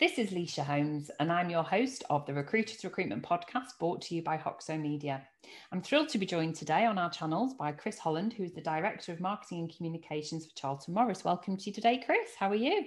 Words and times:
This 0.00 0.18
is 0.18 0.30
Lysha 0.30 0.64
Holmes, 0.64 1.10
and 1.20 1.30
I'm 1.30 1.50
your 1.50 1.62
host 1.62 2.04
of 2.08 2.24
the 2.24 2.32
Recruiters 2.32 2.82
Recruitment 2.82 3.22
Podcast 3.22 3.78
brought 3.78 4.00
to 4.00 4.14
you 4.14 4.22
by 4.22 4.38
Hoxo 4.38 4.80
Media. 4.80 5.20
I'm 5.72 5.82
thrilled 5.82 6.08
to 6.08 6.18
be 6.18 6.24
joined 6.24 6.54
today 6.54 6.86
on 6.86 6.96
our 6.96 7.10
channels 7.10 7.52
by 7.52 7.72
Kris 7.72 7.98
Holland, 7.98 8.32
who 8.32 8.42
is 8.42 8.54
the 8.54 8.62
Director 8.62 9.12
of 9.12 9.20
Marketing 9.20 9.58
and 9.58 9.76
Communications 9.76 10.46
for 10.46 10.56
Charlton 10.56 10.94
Morris. 10.94 11.22
Welcome 11.22 11.58
to 11.58 11.64
you 11.64 11.74
today, 11.74 12.02
Kris. 12.02 12.30
How 12.34 12.48
are 12.48 12.54
you? 12.54 12.86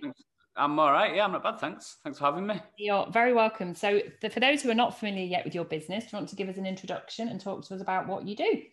I'm 0.57 0.79
all 0.79 0.91
right. 0.91 1.15
Yeah, 1.15 1.25
I'm 1.25 1.33
not 1.33 1.43
bad. 1.43 1.59
Thanks. 1.59 1.97
Thanks 2.03 2.17
for 2.17 2.25
having 2.25 2.47
me. 2.47 2.59
You're 2.79 3.05
very 3.11 3.33
welcome. 3.33 3.75
So, 3.75 4.01
for 4.31 4.39
those 4.39 4.63
who 4.63 4.71
are 4.71 4.73
not 4.73 4.97
familiar 4.97 5.23
yet 5.23 5.45
with 5.45 5.53
your 5.53 5.65
business, 5.65 6.05
do 6.05 6.09
you 6.13 6.17
want 6.17 6.29
to 6.29 6.35
give 6.35 6.49
us 6.49 6.57
an 6.57 6.65
introduction 6.65 7.27
and 7.27 7.39
talk 7.39 7.63
to 7.67 7.75
us 7.75 7.81
about 7.81 8.07
what 8.07 8.27
you 8.27 8.35
do? 8.35 8.63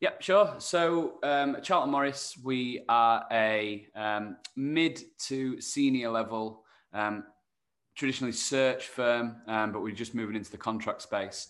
Yep, 0.00 0.20
sure. 0.20 0.54
So, 0.58 1.14
um, 1.22 1.56
Charlton 1.62 1.92
Morris, 1.92 2.36
we 2.44 2.84
are 2.90 3.24
a 3.32 3.86
um, 3.96 4.36
mid 4.54 5.00
to 5.20 5.62
senior 5.62 6.10
level 6.10 6.64
um, 6.92 7.24
traditionally 7.94 8.32
search 8.32 8.88
firm, 8.88 9.36
um, 9.46 9.72
but 9.72 9.82
we're 9.82 9.94
just 9.94 10.14
moving 10.14 10.36
into 10.36 10.50
the 10.50 10.58
contract 10.58 11.02
space 11.02 11.48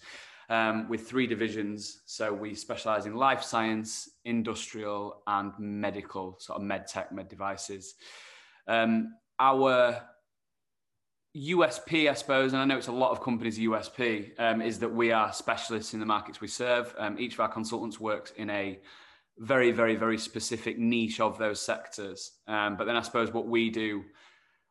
um, 0.48 0.88
with 0.88 1.08
three 1.08 1.26
divisions. 1.26 2.02
So 2.06 2.32
we 2.32 2.54
specialize 2.54 3.06
in 3.06 3.14
life 3.14 3.42
science, 3.42 4.10
industrial, 4.24 5.22
and 5.26 5.52
medical, 5.58 6.36
sort 6.38 6.60
of 6.60 6.62
med 6.66 6.86
tech, 6.86 7.12
med 7.12 7.28
devices. 7.28 7.94
Um, 8.66 9.14
our 9.38 10.02
USP, 11.36 12.08
I 12.08 12.14
suppose, 12.14 12.52
and 12.52 12.62
I 12.62 12.64
know 12.64 12.76
it's 12.76 12.86
a 12.86 12.92
lot 12.92 13.10
of 13.10 13.20
companies' 13.20 13.58
USP, 13.58 14.38
um, 14.38 14.62
is 14.62 14.78
that 14.78 14.92
we 14.92 15.10
are 15.10 15.32
specialists 15.32 15.92
in 15.92 16.00
the 16.00 16.06
markets 16.06 16.40
we 16.40 16.48
serve. 16.48 16.94
Um, 16.98 17.18
each 17.18 17.34
of 17.34 17.40
our 17.40 17.48
consultants 17.48 17.98
works 17.98 18.32
in 18.36 18.50
a 18.50 18.80
very, 19.38 19.72
very, 19.72 19.96
very 19.96 20.16
specific 20.16 20.78
niche 20.78 21.18
of 21.18 21.36
those 21.38 21.60
sectors. 21.60 22.32
Um, 22.46 22.76
but 22.76 22.84
then 22.84 22.96
I 22.96 23.02
suppose 23.02 23.32
what 23.32 23.48
we 23.48 23.68
do 23.68 24.04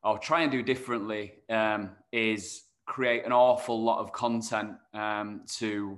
or 0.03 0.17
try 0.19 0.41
and 0.41 0.51
do 0.51 0.61
differently 0.61 1.33
um, 1.49 1.91
is 2.11 2.63
create 2.85 3.25
an 3.25 3.31
awful 3.31 3.81
lot 3.81 3.99
of 3.99 4.11
content 4.11 4.71
um, 4.93 5.41
to 5.47 5.97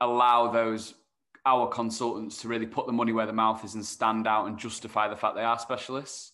allow 0.00 0.50
those 0.50 0.94
our 1.46 1.68
consultants 1.68 2.42
to 2.42 2.48
really 2.48 2.66
put 2.66 2.86
the 2.86 2.92
money 2.92 3.12
where 3.12 3.26
the 3.26 3.32
mouth 3.32 3.64
is 3.64 3.74
and 3.74 3.86
stand 3.86 4.26
out 4.26 4.46
and 4.46 4.58
justify 4.58 5.06
the 5.08 5.14
fact 5.14 5.36
they 5.36 5.44
are 5.44 5.58
specialists. 5.58 6.32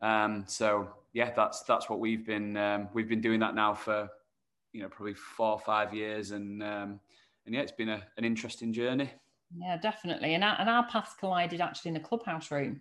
Um, 0.00 0.44
so 0.46 0.88
yeah, 1.12 1.32
that's 1.34 1.62
that's 1.64 1.90
what 1.90 1.98
we've 1.98 2.24
been 2.24 2.56
um, 2.56 2.88
we've 2.94 3.08
been 3.08 3.20
doing 3.20 3.40
that 3.40 3.54
now 3.54 3.74
for 3.74 4.08
you 4.72 4.82
know 4.82 4.88
probably 4.88 5.14
four 5.14 5.52
or 5.52 5.58
five 5.58 5.92
years, 5.92 6.30
and 6.30 6.62
um, 6.62 7.00
and 7.44 7.54
yeah, 7.54 7.60
it's 7.60 7.72
been 7.72 7.88
a, 7.88 8.02
an 8.16 8.24
interesting 8.24 8.72
journey. 8.72 9.10
Yeah, 9.54 9.76
definitely. 9.76 10.34
And 10.34 10.44
our, 10.44 10.56
and 10.58 10.70
our 10.70 10.86
paths 10.86 11.14
collided 11.18 11.60
actually 11.60 11.90
in 11.90 11.94
the 11.94 12.00
clubhouse 12.00 12.50
room 12.50 12.80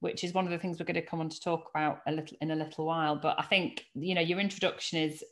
which 0.00 0.24
is 0.24 0.32
one 0.32 0.46
of 0.46 0.50
the 0.50 0.58
things 0.58 0.78
we're 0.78 0.86
going 0.86 0.94
to 0.94 1.02
come 1.02 1.20
on 1.20 1.28
to 1.28 1.40
talk 1.40 1.70
about 1.74 2.00
a 2.06 2.12
little 2.12 2.36
in 2.40 2.50
a 2.50 2.56
little 2.56 2.86
while. 2.86 3.16
But 3.16 3.36
I 3.38 3.42
think 3.42 3.84
you 3.94 4.14
know 4.14 4.20
your 4.20 4.40
introduction 4.40 4.98
is 4.98 5.22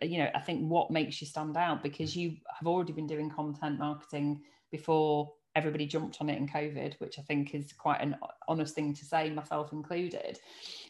you 0.00 0.18
know 0.18 0.30
I 0.34 0.40
think 0.40 0.68
what 0.68 0.90
makes 0.90 1.20
you 1.20 1.26
stand 1.26 1.56
out 1.56 1.82
because 1.82 2.16
you 2.16 2.36
have 2.58 2.66
already 2.66 2.92
been 2.92 3.06
doing 3.06 3.30
content 3.30 3.78
marketing 3.78 4.40
before 4.70 5.32
everybody 5.54 5.86
jumped 5.86 6.18
on 6.20 6.30
it 6.30 6.38
in 6.38 6.48
COVID, 6.48 6.94
which 6.98 7.18
I 7.18 7.22
think 7.22 7.54
is 7.54 7.72
quite 7.74 8.00
an 8.00 8.16
honest 8.48 8.74
thing 8.74 8.94
to 8.94 9.04
say, 9.04 9.28
myself 9.28 9.72
included. 9.72 10.38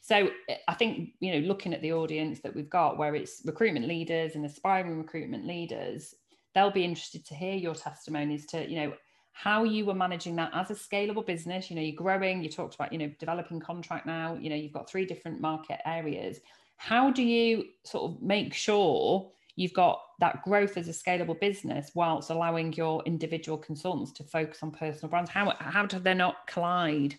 So 0.03 0.31
I 0.69 0.75
think 0.75 1.11
you 1.21 1.33
know 1.33 1.47
looking 1.47 1.75
at 1.75 1.83
the 1.83 1.95
audience 1.95 2.41
that 2.41 2.55
we've 2.55 2.71
got, 2.71 2.99
where 2.99 3.15
it's 3.15 3.43
recruitment 3.45 3.89
leaders 3.89 4.35
and 4.35 4.45
aspiring 4.45 4.99
recruitment 4.99 5.47
leaders, 5.47 6.15
they'll 6.55 6.71
be 6.71 6.85
interested 6.85 7.25
to 7.27 7.35
hear 7.35 7.55
your 7.55 7.75
testimonies 7.75 8.47
to 8.47 8.69
you 8.69 8.77
know 8.77 8.93
how 9.33 9.65
you 9.65 9.85
were 9.85 9.95
managing 9.95 10.37
that 10.37 10.51
as 10.55 10.71
a 10.71 10.75
scalable 10.75 11.27
business. 11.27 11.71
You 11.71 11.77
know 11.77 11.83
you're 11.83 11.97
growing 11.97 12.43
you 12.43 12.49
talked 12.49 12.75
about 12.75 12.93
you 12.93 12.99
know 12.99 13.11
developing 13.19 13.61
contract 13.61 14.07
now 14.07 14.35
you 14.35 14.51
know 14.51 14.57
you've 14.57 14.73
got 14.73 14.89
three 14.89 15.07
different 15.07 15.41
market 15.41 15.81
areas. 15.85 16.41
How 16.77 17.11
do 17.11 17.23
you 17.23 17.67
sort 17.85 18.11
of 18.11 18.23
make 18.23 18.53
sure 18.55 19.31
you've 19.57 19.75
got 19.75 20.03
that 20.21 20.43
growth 20.43 20.77
as 20.77 20.89
a 20.89 20.93
scalable 20.93 21.39
business 21.39 21.93
whilst 21.95 22.31
allowing 22.31 22.73
your 22.73 23.03
individual 23.05 23.59
consultants 23.59 24.13
to 24.13 24.25
focus 24.25 24.63
on 24.63 24.71
personal 24.71 25.09
brands? 25.09 25.31
How 25.31 25.55
how 25.59 25.87
do 25.87 25.99
they 25.99 26.15
not 26.15 26.47
collide? 26.47 27.17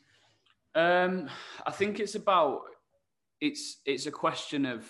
Um 0.76 1.30
i 1.66 1.72
think 1.72 2.00
it's 2.00 2.16
about 2.16 2.62
it's 3.42 3.82
it's 3.86 4.06
a 4.06 4.12
question 4.12 4.66
of 4.66 4.86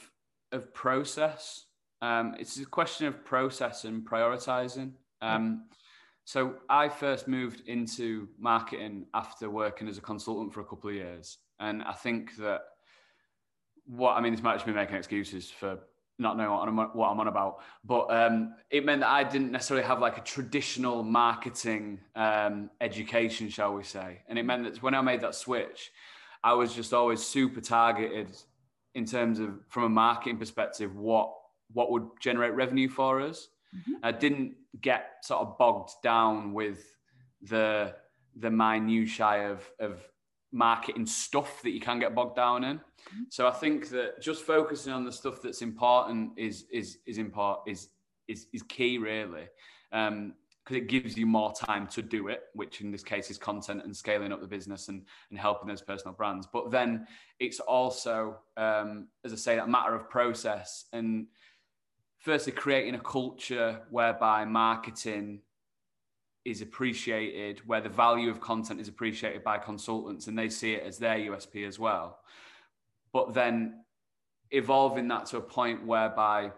of 0.52 0.74
process. 0.74 1.66
Um 2.02 2.36
it's 2.40 2.59
a 2.59 2.66
question 2.66 3.08
of 3.08 3.24
process 3.24 3.86
and 3.86 4.06
prioritizing. 4.06 4.92
Um 5.22 5.66
so 6.26 6.56
I 6.70 6.90
first 6.90 7.28
moved 7.28 7.68
into 7.68 8.30
marketing 8.40 9.08
after 9.14 9.50
working 9.50 9.88
as 9.88 9.98
a 9.98 10.02
consultant 10.02 10.54
for 10.54 10.62
a 10.62 10.66
couple 10.66 10.90
of 10.90 10.96
years. 10.96 11.38
And 11.60 11.84
I 11.84 11.94
think 11.94 12.38
that 12.38 12.62
what 13.86 14.14
I 14.14 14.22
mean, 14.22 14.34
this 14.34 14.42
might 14.42 14.56
just 14.56 14.66
be 14.66 14.72
making 14.72 14.96
excuses 14.96 15.50
for 15.50 15.80
not 16.20 16.38
knowing 16.38 16.52
what 16.52 16.68
I'm, 16.68 16.78
what 16.98 17.10
I'm 17.10 17.20
on 17.20 17.28
about, 17.28 17.62
but 17.84 18.12
um, 18.14 18.54
it 18.70 18.86
meant 18.86 19.02
that 19.02 19.10
I 19.10 19.24
didn't 19.24 19.52
necessarily 19.52 19.86
have 19.86 20.00
like 20.00 20.18
a 20.18 20.22
traditional 20.22 21.04
marketing 21.04 22.00
um, 22.16 22.70
education, 22.80 23.50
shall 23.50 23.74
we 23.74 23.84
say. 23.84 24.22
And 24.28 24.38
it 24.38 24.44
meant 24.44 24.64
that 24.64 24.82
when 24.82 24.94
I 24.94 25.02
made 25.02 25.22
that 25.22 25.36
switch, 25.36 25.92
I 26.44 26.54
was 26.54 26.74
just 26.74 26.94
always 26.94 27.24
super 27.24 27.62
targeted 27.62 28.30
in 28.96 29.06
terms 29.06 29.40
of, 29.40 29.60
from 29.70 29.84
a 29.84 29.90
marketing 29.90 30.38
perspective, 30.38 30.96
what 30.96 31.34
what 31.74 31.90
would 31.92 32.08
generate 32.20 32.54
revenue 32.54 32.88
for 32.88 33.20
us. 33.20 33.48
Mm-hmm. 33.76 33.94
I 34.04 34.12
didn't 34.12 34.56
get 34.82 35.18
sort 35.22 35.42
of 35.42 35.58
bogged 35.58 35.92
down 36.04 36.54
with 36.54 36.84
the 37.42 37.96
the 38.36 38.50
minutiae 38.50 39.52
of 39.52 39.70
of 39.80 40.08
marketing 40.52 41.06
stuff 41.06 41.62
that 41.64 41.72
you 41.72 41.80
can 41.80 42.00
get 42.00 42.14
bogged 42.14 42.36
down 42.36 42.64
in. 42.64 42.78
Mm-hmm. 42.78 43.24
So 43.30 43.48
I 43.48 43.52
think 43.52 43.90
that 43.90 44.22
just 44.22 44.44
focusing 44.44 44.94
on 44.94 45.04
the 45.04 45.12
stuff 45.12 45.42
that's 45.42 45.62
important 45.62 46.32
is 46.38 46.66
is 46.72 47.00
is 47.06 47.18
important 47.18 47.68
is 47.68 47.90
is 48.28 48.48
is 48.54 48.64
key 48.64 48.98
really. 48.98 49.48
Um, 49.92 50.34
because 50.64 50.78
it 50.78 50.88
gives 50.88 51.18
you 51.18 51.26
more 51.26 51.52
time 51.52 51.88
to 51.88 52.02
do 52.02 52.30
it, 52.30 52.44
which 52.54 52.80
in 52.80 52.90
this 52.90 53.04
case 53.04 53.30
is 53.30 53.38
content 53.38 53.84
and 53.84 53.96
scaling 53.96 54.32
up 54.32 54.40
the 54.40 54.48
business 54.48 54.88
and, 54.88 55.04
and 55.30 55.38
helping 55.38 55.68
those 55.68 55.82
personal 55.82 56.14
brands. 56.14 56.48
But 56.52 56.72
then 56.72 57.06
it's 57.40 57.60
also, 57.60 58.38
um, 58.56 59.10
as 59.26 59.34
I 59.34 59.36
say, 59.36 59.58
a 59.58 59.68
matter 59.68 59.94
of 59.94 60.10
process. 60.10 60.86
And 60.94 61.28
firstly 62.24 62.54
creating 62.54 62.96
a 62.96 63.00
culture 63.00 63.82
whereby 63.90 64.46
marketing 64.46 65.42
is 66.46 66.62
appreciated, 66.62 67.60
where 67.68 67.82
the 67.82 67.90
value 67.90 68.30
of 68.30 68.40
content 68.40 68.80
is 68.80 68.88
appreciated 68.88 69.44
by 69.44 69.58
consultants 69.58 70.28
and 70.28 70.40
they 70.40 70.48
see 70.48 70.74
it 70.74 70.84
as 70.84 70.98
their 70.98 71.18
USP 71.18 71.68
as 71.68 71.78
well. 71.78 72.20
But 73.12 73.34
then 73.34 73.84
evolving 74.52 75.10
that 75.10 75.26
to 75.28 75.38
a 75.38 75.42
point 75.42 75.86
whereby 75.86 76.52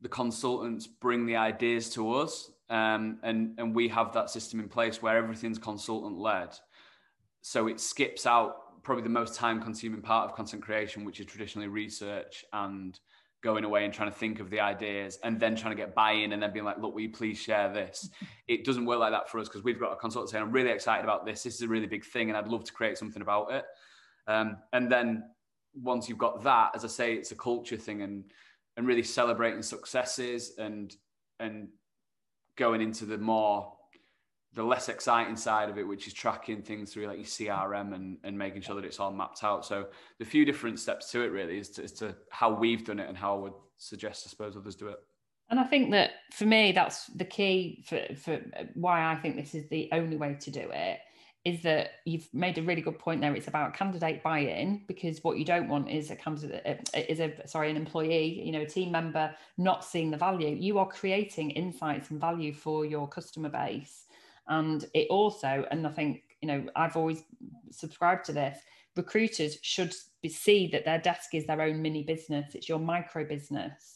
the 0.00 0.08
consultants 0.08 0.86
bring 0.86 1.26
the 1.26 1.36
ideas 1.36 1.90
to 1.90 2.14
us 2.14 2.50
um, 2.70 3.18
and, 3.22 3.54
and 3.58 3.74
we 3.74 3.86
have 3.88 4.14
that 4.14 4.30
system 4.30 4.60
in 4.60 4.68
place 4.68 5.02
where 5.02 5.18
everything's 5.18 5.58
consultant 5.58 6.18
led. 6.18 6.48
So 7.42 7.66
it 7.66 7.80
skips 7.80 8.24
out 8.24 8.82
probably 8.82 9.02
the 9.02 9.10
most 9.10 9.34
time 9.34 9.60
consuming 9.60 10.00
part 10.00 10.30
of 10.30 10.34
content 10.34 10.62
creation, 10.62 11.04
which 11.04 11.20
is 11.20 11.26
traditionally 11.26 11.68
research 11.68 12.46
and 12.54 12.98
going 13.42 13.64
away 13.64 13.84
and 13.84 13.92
trying 13.92 14.10
to 14.10 14.16
think 14.16 14.40
of 14.40 14.50
the 14.50 14.60
ideas 14.60 15.18
and 15.22 15.38
then 15.38 15.54
trying 15.54 15.76
to 15.76 15.80
get 15.80 15.94
buy-in 15.94 16.32
and 16.32 16.42
then 16.42 16.52
being 16.52 16.64
like, 16.64 16.78
look, 16.78 16.94
will 16.94 17.02
you 17.02 17.10
please 17.10 17.38
share 17.38 17.72
this? 17.72 18.08
It 18.48 18.64
doesn't 18.64 18.86
work 18.86 18.98
like 18.98 19.12
that 19.12 19.30
for 19.30 19.38
us 19.38 19.48
because 19.48 19.62
we've 19.62 19.78
got 19.78 19.92
a 19.92 19.96
consultant 19.96 20.30
saying, 20.30 20.42
I'm 20.42 20.52
really 20.52 20.70
excited 20.70 21.04
about 21.04 21.24
this. 21.26 21.42
This 21.42 21.54
is 21.54 21.62
a 21.62 21.68
really 21.68 21.86
big 21.86 22.04
thing 22.04 22.28
and 22.28 22.36
I'd 22.36 22.48
love 22.48 22.64
to 22.64 22.72
create 22.72 22.98
something 22.98 23.22
about 23.22 23.52
it. 23.52 23.64
Um, 24.26 24.58
and 24.72 24.90
then 24.90 25.24
once 25.74 26.08
you've 26.08 26.18
got 26.18 26.42
that, 26.44 26.72
as 26.74 26.84
I 26.84 26.88
say, 26.88 27.14
it's 27.14 27.30
a 27.30 27.36
culture 27.36 27.76
thing 27.76 28.02
and 28.02 28.24
and 28.76 28.86
really 28.86 29.02
celebrating 29.02 29.62
successes 29.62 30.52
and 30.58 30.94
and 31.40 31.68
going 32.56 32.80
into 32.80 33.04
the 33.04 33.18
more 33.18 33.75
the 34.56 34.64
less 34.64 34.88
exciting 34.88 35.36
side 35.36 35.68
of 35.68 35.76
it, 35.76 35.86
which 35.86 36.06
is 36.06 36.14
tracking 36.14 36.62
things 36.62 36.92
through 36.92 37.06
like 37.06 37.18
your 37.18 37.26
CRM 37.26 37.94
and, 37.94 38.16
and 38.24 38.36
making 38.36 38.62
sure 38.62 38.74
that 38.74 38.86
it's 38.86 38.98
all 38.98 39.12
mapped 39.12 39.44
out. 39.44 39.66
So 39.66 39.88
the 40.18 40.24
few 40.24 40.46
different 40.46 40.80
steps 40.80 41.10
to 41.12 41.22
it 41.22 41.28
really 41.28 41.58
is 41.58 41.68
to, 41.70 41.84
is 41.84 41.92
to 41.92 42.16
how 42.30 42.54
we've 42.54 42.82
done 42.82 42.98
it 42.98 43.06
and 43.06 43.16
how 43.16 43.36
I 43.36 43.38
would 43.38 43.52
suggest, 43.76 44.26
I 44.26 44.30
suppose, 44.30 44.56
others 44.56 44.74
do 44.74 44.88
it. 44.88 44.96
And 45.50 45.60
I 45.60 45.64
think 45.64 45.90
that 45.92 46.12
for 46.32 46.46
me, 46.46 46.72
that's 46.72 47.06
the 47.08 47.24
key 47.26 47.84
for, 47.86 48.00
for 48.16 48.40
why 48.74 49.12
I 49.12 49.16
think 49.16 49.36
this 49.36 49.54
is 49.54 49.68
the 49.68 49.90
only 49.92 50.16
way 50.16 50.36
to 50.40 50.50
do 50.50 50.70
it 50.72 51.00
is 51.44 51.62
that 51.62 51.90
you've 52.06 52.26
made 52.32 52.58
a 52.58 52.62
really 52.62 52.80
good 52.80 52.98
point 52.98 53.20
there. 53.20 53.32
It's 53.36 53.46
about 53.46 53.74
candidate 53.74 54.20
buy-in 54.22 54.82
because 54.88 55.22
what 55.22 55.38
you 55.38 55.44
don't 55.44 55.68
want 55.68 55.88
is 55.88 56.10
a 56.10 56.16
candidate 56.16 56.88
uh, 56.92 56.98
is 57.08 57.20
a 57.20 57.46
sorry 57.46 57.70
an 57.70 57.76
employee, 57.76 58.42
you 58.42 58.50
know, 58.50 58.62
a 58.62 58.66
team 58.66 58.90
member 58.90 59.32
not 59.56 59.84
seeing 59.84 60.10
the 60.10 60.16
value. 60.16 60.48
You 60.48 60.78
are 60.78 60.88
creating 60.88 61.50
insights 61.50 62.10
and 62.10 62.18
value 62.18 62.52
for 62.52 62.84
your 62.84 63.06
customer 63.06 63.50
base 63.50 64.05
and 64.48 64.84
it 64.94 65.08
also, 65.10 65.66
and 65.70 65.86
I 65.86 65.90
think, 65.90 66.22
you 66.40 66.48
know, 66.48 66.66
I've 66.76 66.96
always 66.96 67.22
subscribed 67.70 68.24
to 68.26 68.32
this, 68.32 68.58
recruiters 68.96 69.58
should 69.62 69.92
be, 70.22 70.28
see 70.28 70.68
that 70.68 70.84
their 70.84 70.98
desk 70.98 71.34
is 71.34 71.46
their 71.46 71.62
own 71.62 71.82
mini 71.82 72.02
business. 72.02 72.54
It's 72.54 72.68
your 72.68 72.78
micro 72.78 73.24
business. 73.24 73.95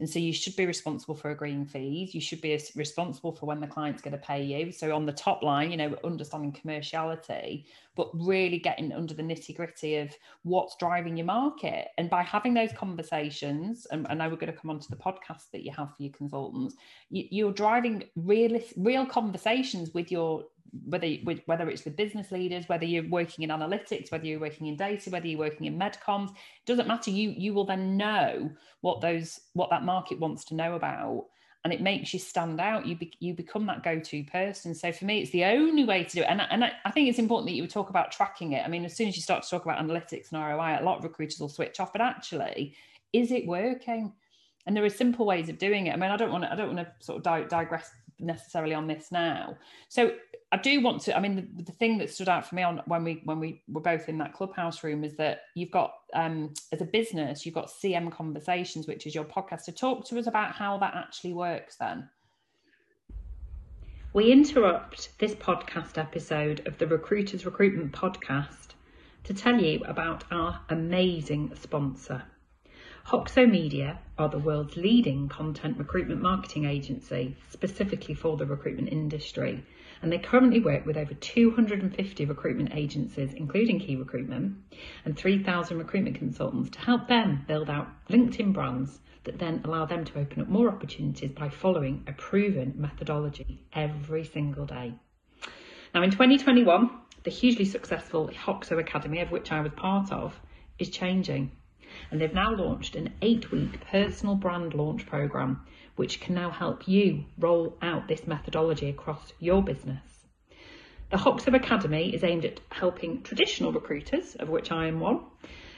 And 0.00 0.08
so 0.08 0.18
you 0.18 0.32
should 0.32 0.56
be 0.56 0.64
responsible 0.64 1.14
for 1.14 1.30
agreeing 1.30 1.66
fees. 1.66 2.14
You 2.14 2.22
should 2.22 2.40
be 2.40 2.58
responsible 2.74 3.32
for 3.32 3.44
when 3.44 3.60
the 3.60 3.66
client's 3.66 4.00
going 4.00 4.12
to 4.12 4.18
pay 4.18 4.42
you. 4.42 4.72
So 4.72 4.96
on 4.96 5.04
the 5.04 5.12
top 5.12 5.42
line, 5.42 5.70
you 5.70 5.76
know, 5.76 5.94
understanding 6.02 6.52
commerciality, 6.52 7.66
but 7.96 8.08
really 8.14 8.58
getting 8.58 8.92
under 8.92 9.12
the 9.12 9.22
nitty 9.22 9.54
gritty 9.54 9.96
of 9.96 10.16
what's 10.42 10.74
driving 10.76 11.18
your 11.18 11.26
market. 11.26 11.88
And 11.98 12.08
by 12.08 12.22
having 12.22 12.54
those 12.54 12.72
conversations, 12.72 13.86
and 13.90 14.06
I 14.08 14.14
know 14.14 14.30
we're 14.30 14.36
going 14.36 14.52
to 14.52 14.58
come 14.58 14.70
on 14.70 14.80
to 14.80 14.88
the 14.88 14.96
podcast 14.96 15.50
that 15.52 15.64
you 15.64 15.72
have 15.72 15.94
for 15.94 16.02
your 16.02 16.12
consultants, 16.12 16.76
you, 17.10 17.46
are 17.48 17.52
driving 17.52 18.04
real, 18.16 18.58
real 18.78 19.04
conversations 19.04 19.92
with 19.92 20.10
your 20.10 20.46
whether 20.84 21.08
whether 21.46 21.68
it's 21.68 21.84
with 21.84 21.96
business 21.96 22.30
leaders, 22.30 22.68
whether 22.68 22.84
you're 22.84 23.08
working 23.08 23.44
in 23.44 23.50
analytics, 23.50 24.12
whether 24.12 24.26
you're 24.26 24.40
working 24.40 24.66
in 24.66 24.76
data, 24.76 25.10
whether 25.10 25.26
you're 25.26 25.38
working 25.38 25.66
in 25.66 25.78
medcoms, 25.78 26.30
doesn't 26.66 26.88
matter. 26.88 27.10
You 27.10 27.30
you 27.30 27.54
will 27.54 27.64
then 27.64 27.96
know 27.96 28.50
what 28.80 29.00
those 29.00 29.40
what 29.54 29.70
that 29.70 29.84
market 29.84 30.18
wants 30.18 30.44
to 30.46 30.54
know 30.54 30.74
about, 30.74 31.26
and 31.64 31.72
it 31.72 31.80
makes 31.80 32.12
you 32.12 32.20
stand 32.20 32.60
out. 32.60 32.86
You 32.86 32.96
be, 32.96 33.12
you 33.18 33.34
become 33.34 33.66
that 33.66 33.82
go 33.82 33.98
to 33.98 34.24
person. 34.24 34.74
So 34.74 34.92
for 34.92 35.04
me, 35.04 35.20
it's 35.20 35.30
the 35.32 35.44
only 35.44 35.84
way 35.84 36.04
to 36.04 36.16
do 36.16 36.22
it. 36.22 36.28
And 36.28 36.40
and 36.40 36.64
I, 36.64 36.72
I 36.84 36.90
think 36.90 37.08
it's 37.08 37.18
important 37.18 37.48
that 37.48 37.56
you 37.56 37.66
talk 37.66 37.90
about 37.90 38.12
tracking 38.12 38.52
it. 38.52 38.64
I 38.64 38.68
mean, 38.68 38.84
as 38.84 38.96
soon 38.96 39.08
as 39.08 39.16
you 39.16 39.22
start 39.22 39.42
to 39.42 39.50
talk 39.50 39.64
about 39.64 39.78
analytics 39.78 40.32
and 40.32 40.40
ROI, 40.40 40.78
a 40.80 40.84
lot 40.84 40.98
of 40.98 41.04
recruiters 41.04 41.40
will 41.40 41.48
switch 41.48 41.80
off. 41.80 41.92
But 41.92 42.02
actually, 42.02 42.74
is 43.12 43.32
it 43.32 43.46
working? 43.46 44.12
And 44.66 44.76
there 44.76 44.84
are 44.84 44.90
simple 44.90 45.26
ways 45.26 45.48
of 45.48 45.58
doing 45.58 45.86
it. 45.86 45.94
I 45.94 45.96
mean, 45.96 46.10
I 46.10 46.16
don't 46.16 46.30
want 46.30 46.44
to 46.44 46.52
I 46.52 46.54
don't 46.54 46.74
want 46.74 46.86
to 46.86 47.04
sort 47.04 47.26
of 47.26 47.48
digress 47.48 47.90
necessarily 48.20 48.74
on 48.74 48.86
this 48.86 49.10
now. 49.10 49.56
So 49.88 50.12
I 50.52 50.56
do 50.56 50.80
want 50.80 51.02
to. 51.02 51.16
I 51.16 51.20
mean, 51.20 51.36
the, 51.56 51.62
the, 51.64 51.72
thing 51.72 51.98
that 51.98 52.10
stood 52.10 52.28
out 52.28 52.44
for 52.44 52.56
me 52.56 52.64
on 52.64 52.82
when 52.86 53.04
we 53.04 53.22
when 53.24 53.38
we 53.38 53.62
were 53.68 53.80
both 53.80 54.08
in 54.08 54.18
that 54.18 54.32
clubhouse 54.32 54.82
room 54.82 55.04
is 55.04 55.16
that 55.16 55.42
you've 55.54 55.70
got 55.70 55.92
um, 56.12 56.52
as 56.72 56.80
a 56.80 56.84
business, 56.84 57.46
you've 57.46 57.54
got 57.54 57.70
CM 57.70 58.10
Conversations, 58.10 58.88
which 58.88 59.06
is 59.06 59.14
your 59.14 59.24
podcast. 59.24 59.64
To 59.66 59.72
so 59.72 59.72
talk 59.72 60.08
to 60.08 60.18
us 60.18 60.26
about 60.26 60.52
how 60.52 60.78
that 60.78 60.94
actually 60.96 61.34
works, 61.34 61.76
then. 61.76 62.08
We 64.12 64.32
interrupt 64.32 65.16
this 65.20 65.36
podcast 65.36 65.96
episode 65.96 66.66
of 66.66 66.78
the 66.78 66.86
Recruiters 66.88 67.46
Recruitment 67.46 67.92
Podcast 67.92 68.70
to 69.22 69.34
tell 69.34 69.60
you 69.60 69.82
about 69.84 70.24
our 70.32 70.60
amazing 70.68 71.52
sponsor. 71.54 72.24
Hoxo 73.06 73.48
Media 73.48 74.00
are 74.18 74.28
the 74.28 74.38
world's 74.38 74.76
leading 74.76 75.28
content 75.28 75.78
recruitment 75.78 76.20
marketing 76.20 76.64
agency, 76.64 77.36
specifically 77.50 78.14
for 78.14 78.36
the 78.36 78.46
recruitment 78.46 78.88
industry. 78.88 79.64
And 80.02 80.10
they 80.10 80.18
currently 80.18 80.60
work 80.60 80.86
with 80.86 80.96
over 80.96 81.12
250 81.12 82.24
recruitment 82.24 82.74
agencies, 82.74 83.34
including 83.34 83.78
Qui 83.80 83.96
Recruitment, 83.96 84.56
and 85.04 85.16
3,000 85.16 85.78
recruitment 85.78 86.16
consultants 86.16 86.70
to 86.70 86.80
help 86.80 87.08
them 87.08 87.44
build 87.46 87.68
out 87.68 87.88
LinkedIn 88.08 88.52
brands 88.52 89.00
that 89.24 89.38
then 89.38 89.60
allow 89.64 89.84
them 89.84 90.04
to 90.06 90.18
open 90.18 90.40
up 90.40 90.48
more 90.48 90.68
opportunities 90.68 91.32
by 91.32 91.50
following 91.50 92.02
a 92.06 92.12
proven 92.12 92.74
methodology 92.76 93.62
every 93.74 94.24
single 94.24 94.64
day. 94.64 94.94
Now, 95.94 96.02
in 96.02 96.10
2021, 96.10 96.90
the 97.24 97.30
hugely 97.30 97.66
successful 97.66 98.28
Hoxo 98.28 98.78
Academy, 98.78 99.20
of 99.20 99.30
which 99.30 99.52
I 99.52 99.60
was 99.60 99.72
part 99.76 100.10
of, 100.10 100.40
is 100.78 100.88
changing 100.88 101.52
and 102.10 102.20
they've 102.20 102.34
now 102.34 102.54
launched 102.54 102.94
an 102.96 103.12
eight 103.20 103.50
week 103.50 103.80
personal 103.90 104.34
brand 104.34 104.74
launch 104.74 105.06
program, 105.06 105.66
which 106.00 106.18
can 106.18 106.34
now 106.34 106.50
help 106.50 106.88
you 106.88 107.22
roll 107.38 107.76
out 107.82 108.08
this 108.08 108.26
methodology 108.26 108.88
across 108.88 109.34
your 109.38 109.62
business. 109.62 110.02
The 111.10 111.18
Hoxo 111.18 111.54
Academy 111.54 112.14
is 112.14 112.24
aimed 112.24 112.46
at 112.46 112.58
helping 112.70 113.22
traditional 113.22 113.70
recruiters, 113.70 114.34
of 114.36 114.48
which 114.48 114.72
I 114.72 114.86
am 114.86 114.98
one, 114.98 115.20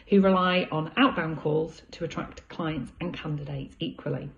who 0.07 0.21
rely 0.21 0.69
on 0.71 0.93
outbound 0.97 1.39
calls 1.39 1.83
to 1.91 2.05
attract 2.05 2.49
clients 2.49 2.93
and 3.01 3.13
candidates 3.13 3.75
equally. 3.81 4.31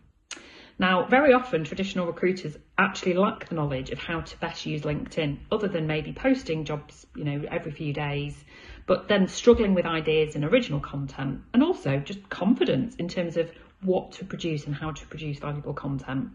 Now, 0.79 1.05
very 1.05 1.35
often 1.35 1.65
traditional 1.65 2.07
recruiters 2.07 2.57
actually 2.79 3.13
lack 3.13 3.51
the 3.51 3.55
knowledge 3.55 3.91
of 3.91 3.99
how 3.99 4.23
to 4.23 4.39
best 4.39 4.65
use 4.65 4.81
LinkedIn, 4.81 5.37
other 5.53 5.69
than 5.69 5.87
maybe 5.87 6.15
posting 6.15 6.65
jobs, 6.65 7.07
you 7.15 7.25
know, 7.25 7.45
every 7.51 7.73
few 7.73 7.93
days 7.93 8.43
but 8.87 9.09
then 9.09 9.29
struggling 9.29 9.75
with 9.75 9.87
ideas 9.87 10.35
and 10.35 10.45
original 10.45 10.81
content, 10.81 11.41
and 11.53 11.63
also 11.63 11.99
just 11.99 12.29
confidence 12.29 12.95
in 12.97 13.09
terms 13.09 13.37
of 13.37 13.51
what 13.85 14.13
to 14.13 14.25
produce 14.25 14.67
and 14.67 14.75
how 14.75 14.93
to 14.93 15.07
produce 15.07 15.39
valuable 15.39 15.75
content. 15.75 16.31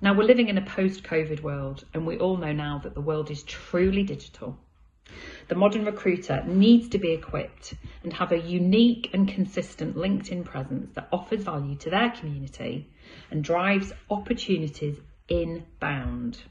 Now, 0.00 0.12
we're 0.12 0.24
living 0.24 0.48
in 0.48 0.58
a 0.58 0.64
post 0.64 1.04
COVID 1.04 1.40
world, 1.42 1.84
and 1.94 2.06
we 2.06 2.18
all 2.18 2.36
know 2.36 2.52
now 2.52 2.80
that 2.84 2.94
the 2.94 3.00
world 3.00 3.30
is 3.30 3.42
truly 3.44 4.02
digital. 4.02 4.58
The 5.48 5.54
modern 5.54 5.84
recruiter 5.84 6.42
needs 6.44 6.88
to 6.90 6.98
be 6.98 7.12
equipped 7.12 7.74
and 8.02 8.12
have 8.12 8.32
a 8.32 8.38
unique 8.38 9.10
and 9.14 9.28
consistent 9.28 9.96
LinkedIn 9.96 10.44
presence 10.44 10.90
that 10.94 11.08
offers 11.12 11.44
value 11.44 11.76
to 11.76 11.90
their 11.90 12.10
community 12.10 12.90
and 13.30 13.44
drives 13.44 13.92
opportunities 14.10 14.98
inbound. 15.28 16.42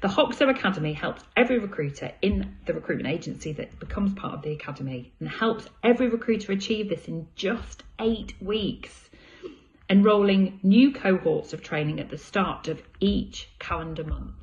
The 0.00 0.08
Hoxo 0.08 0.48
Academy 0.48 0.92
helps 0.94 1.22
every 1.36 1.58
recruiter 1.58 2.12
in 2.22 2.56
the 2.66 2.74
recruitment 2.74 3.14
agency 3.14 3.52
that 3.52 3.78
becomes 3.78 4.14
part 4.14 4.34
of 4.34 4.42
the 4.42 4.52
academy 4.52 5.12
and 5.20 5.28
helps 5.28 5.68
every 5.82 6.08
recruiter 6.08 6.52
achieve 6.52 6.88
this 6.88 7.06
in 7.06 7.28
just 7.36 7.82
eight 7.98 8.34
weeks, 8.40 9.10
enrolling 9.88 10.58
new 10.62 10.92
cohorts 10.92 11.52
of 11.52 11.62
training 11.62 12.00
at 12.00 12.08
the 12.08 12.18
start 12.18 12.68
of 12.68 12.82
each 12.98 13.48
calendar 13.58 14.04
month. 14.04 14.34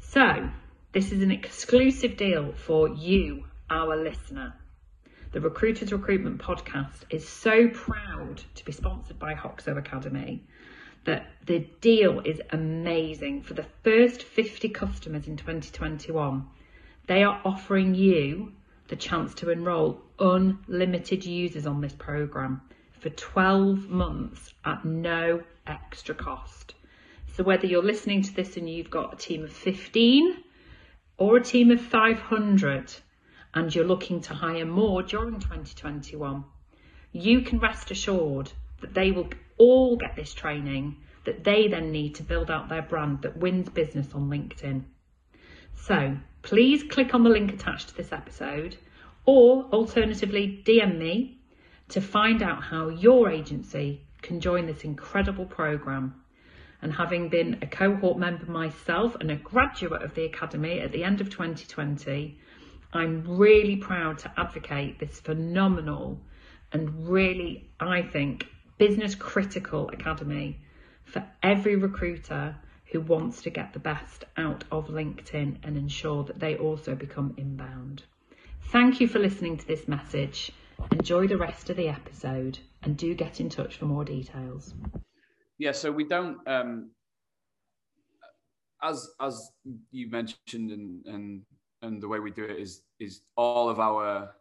So, 0.00 0.50
this 0.92 1.12
is 1.12 1.22
an 1.22 1.30
exclusive 1.30 2.16
deal 2.16 2.52
for 2.52 2.88
you, 2.88 3.44
our 3.70 3.96
listener. 3.96 4.54
The 5.32 5.40
Recruiters 5.40 5.92
Recruitment 5.92 6.40
Podcast 6.40 7.04
is 7.10 7.28
so 7.28 7.68
proud 7.68 8.42
to 8.54 8.64
be 8.64 8.72
sponsored 8.72 9.18
by 9.18 9.34
Hoxo 9.34 9.76
Academy 9.76 10.42
the 11.46 11.60
deal 11.80 12.20
is 12.20 12.40
amazing. 12.50 13.42
For 13.42 13.54
the 13.54 13.66
first 13.82 14.22
50 14.22 14.68
customers 14.68 15.26
in 15.26 15.36
2021, 15.36 16.46
they 17.06 17.22
are 17.22 17.40
offering 17.44 17.94
you 17.94 18.52
the 18.88 18.96
chance 18.96 19.34
to 19.34 19.50
enroll 19.50 20.00
unlimited 20.18 21.24
users 21.24 21.66
on 21.66 21.80
this 21.80 21.94
program 21.94 22.60
for 23.00 23.10
12 23.10 23.88
months 23.88 24.52
at 24.64 24.84
no 24.84 25.42
extra 25.66 26.14
cost. 26.14 26.74
So, 27.34 27.44
whether 27.44 27.66
you're 27.66 27.82
listening 27.82 28.22
to 28.22 28.34
this 28.34 28.56
and 28.56 28.68
you've 28.68 28.90
got 28.90 29.14
a 29.14 29.16
team 29.16 29.44
of 29.44 29.52
15 29.52 30.36
or 31.18 31.36
a 31.36 31.42
team 31.42 31.70
of 31.70 31.80
500 31.80 32.94
and 33.54 33.74
you're 33.74 33.84
looking 33.84 34.20
to 34.22 34.34
hire 34.34 34.66
more 34.66 35.02
during 35.02 35.40
2021, 35.40 36.44
you 37.12 37.40
can 37.42 37.58
rest 37.58 37.90
assured 37.90 38.50
that 38.80 38.94
they 38.94 39.10
will 39.10 39.28
all 39.58 39.96
get 39.96 40.16
this 40.16 40.32
training 40.34 40.96
that 41.24 41.44
they 41.44 41.68
then 41.68 41.90
need 41.92 42.14
to 42.14 42.22
build 42.22 42.50
out 42.50 42.68
their 42.68 42.82
brand 42.82 43.22
that 43.22 43.36
wins 43.36 43.68
business 43.68 44.14
on 44.14 44.30
LinkedIn. 44.30 44.82
So 45.74 46.16
please 46.42 46.82
click 46.82 47.14
on 47.14 47.22
the 47.22 47.30
link 47.30 47.52
attached 47.52 47.88
to 47.88 47.96
this 47.96 48.12
episode 48.12 48.76
or 49.24 49.64
alternatively 49.72 50.62
DM 50.64 50.98
me 50.98 51.38
to 51.88 52.00
find 52.00 52.42
out 52.42 52.62
how 52.62 52.88
your 52.88 53.28
agency 53.30 54.00
can 54.22 54.40
join 54.40 54.66
this 54.66 54.84
incredible 54.84 55.44
program. 55.44 56.14
And 56.80 56.92
having 56.92 57.28
been 57.28 57.58
a 57.60 57.66
cohort 57.66 58.18
member 58.18 58.46
myself 58.46 59.16
and 59.20 59.30
a 59.30 59.36
graduate 59.36 60.02
of 60.02 60.14
the 60.14 60.24
Academy 60.24 60.80
at 60.80 60.92
the 60.92 61.04
end 61.04 61.20
of 61.20 61.28
2020, 61.28 62.38
I'm 62.92 63.36
really 63.36 63.76
proud 63.76 64.18
to 64.18 64.32
advocate 64.36 64.98
this 64.98 65.20
phenomenal 65.20 66.20
and 66.72 67.08
really, 67.08 67.70
I 67.80 68.02
think, 68.02 68.46
business 68.78 69.14
critical 69.14 69.88
academy 69.90 70.60
for 71.04 71.24
every 71.42 71.76
recruiter 71.76 72.56
who 72.92 73.00
wants 73.00 73.42
to 73.42 73.50
get 73.50 73.72
the 73.72 73.78
best 73.78 74.24
out 74.36 74.64
of 74.70 74.88
LinkedIn 74.88 75.56
and 75.62 75.76
ensure 75.76 76.24
that 76.24 76.38
they 76.38 76.56
also 76.56 76.94
become 76.94 77.34
inbound. 77.36 78.02
Thank 78.70 79.00
you 79.00 79.08
for 79.08 79.18
listening 79.18 79.56
to 79.58 79.66
this 79.66 79.88
message. 79.88 80.52
Enjoy 80.92 81.26
the 81.26 81.36
rest 81.36 81.70
of 81.70 81.76
the 81.76 81.88
episode 81.88 82.58
and 82.82 82.96
do 82.96 83.14
get 83.14 83.40
in 83.40 83.48
touch 83.48 83.76
for 83.76 83.86
more 83.86 84.04
details. 84.04 84.74
Yeah, 85.58 85.72
so 85.72 85.90
we 85.90 86.04
don't 86.04 86.38
um 86.46 86.90
as 88.82 89.08
as 89.20 89.50
you 89.90 90.08
mentioned 90.08 90.70
and 90.70 91.04
and 91.06 91.42
and 91.82 92.02
the 92.02 92.08
way 92.08 92.20
we 92.20 92.30
do 92.30 92.44
it 92.44 92.58
is 92.58 92.82
is 93.00 93.22
all 93.36 93.68
of 93.68 93.80
our 93.80 94.34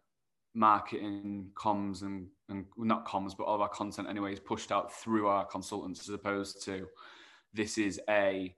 marketing 0.58 1.52
comms 1.56 2.02
and 2.02 2.28
and 2.50 2.66
not 2.78 3.06
comms, 3.06 3.34
but 3.38 3.44
all 3.44 3.56
of 3.56 3.62
our 3.62 3.70
content 3.70 4.08
anyway 4.10 4.34
is 4.34 4.40
pushed 4.40 4.72
out 4.72 4.92
through 4.92 5.28
our 5.28 5.46
consultants 5.46 6.02
as 6.02 6.10
opposed 6.10 6.64
to 6.64 6.88
this 7.54 7.78
is 7.78 8.00
a 8.10 8.56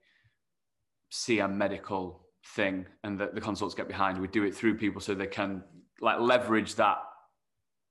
CM 1.12 1.54
medical 1.54 2.26
thing 2.54 2.86
and 3.04 3.18
that 3.18 3.34
the 3.34 3.40
consultants 3.40 3.74
get 3.74 3.88
behind. 3.88 4.18
We 4.18 4.28
do 4.28 4.44
it 4.44 4.54
through 4.54 4.78
people 4.78 5.00
so 5.00 5.14
they 5.14 5.26
can 5.26 5.62
like 6.00 6.20
leverage 6.20 6.76
that 6.76 6.98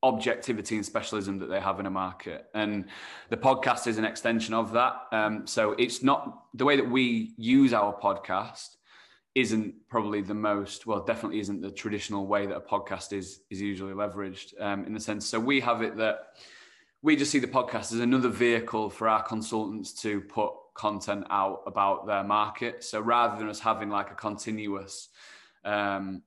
objectivity 0.02 0.78
and 0.78 0.86
specialism 0.86 1.38
that 1.40 1.48
they 1.48 1.60
have 1.60 1.80
in 1.80 1.86
a 1.86 1.90
market. 1.90 2.46
And 2.56 2.86
the 3.30 3.38
podcast 3.38 3.86
is 3.88 3.98
an 3.98 4.06
extension 4.06 4.54
of 4.54 4.72
that. 4.72 4.94
Um, 5.12 5.46
so 5.46 5.74
it's 5.74 6.02
not 6.02 6.46
the 6.54 6.66
way 6.66 6.78
that 6.78 6.90
we 6.90 7.34
use 7.38 7.74
our 7.74 7.94
podcast 8.00 8.78
isn't 9.36 9.74
probably 9.88 10.22
the 10.22 10.34
most 10.34 10.88
well 10.88 11.04
definitely 11.04 11.40
isn't 11.40 11.62
the 11.62 11.72
traditional 11.72 12.26
way 12.26 12.46
that 12.46 12.56
a 12.56 12.62
podcast 12.62 13.14
is 13.14 13.42
is 13.50 13.62
usually 13.62 13.94
leveraged 13.94 14.60
um, 14.60 14.86
in 14.86 14.94
the 14.94 15.00
sense 15.00 15.26
so 15.26 15.40
we 15.40 15.60
have 15.60 15.82
it 15.82 15.96
that 15.96 16.34
we 17.02 17.16
just 17.16 17.32
see 17.32 17.40
the 17.40 17.48
podcast 17.48 17.94
as 17.94 18.00
another 18.00 18.30
vehicle 18.30 18.90
for 18.90 19.08
our 19.08 19.24
consultants 19.24 19.94
to 19.94 20.22
put 20.22 20.52
content 20.80 21.26
out 21.30 21.62
about 21.66 22.08
their 22.08 22.24
market. 22.24 22.84
So 22.84 23.00
rather 23.00 23.38
than 23.38 23.50
us 23.50 23.60
having 23.60 23.90
like 23.90 24.12
a 24.12 24.16
continuous 24.16 25.10
um, 25.64 26.24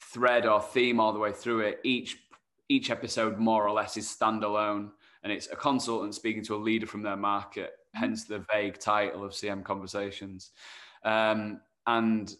thread 0.00 0.46
or 0.46 0.60
theme 0.60 1.00
all 1.00 1.12
the 1.12 1.18
way 1.18 1.32
through 1.32 1.60
it, 1.60 1.80
each 1.84 2.18
each 2.70 2.90
episode 2.90 3.38
more 3.38 3.66
or 3.66 3.72
less 3.72 3.96
is 3.96 4.06
standalone, 4.06 4.90
and 5.22 5.32
it's 5.32 5.48
a 5.50 5.56
consultant 5.56 6.14
speaking 6.14 6.44
to 6.44 6.54
a 6.54 6.58
leader 6.58 6.86
from 6.86 7.02
their 7.02 7.16
market. 7.16 7.72
Hence 7.94 8.24
the 8.24 8.44
vague 8.52 8.78
title 8.78 9.24
of 9.24 9.32
CM 9.32 9.64
Conversations, 9.64 10.50
um, 11.02 11.60
and 11.88 12.32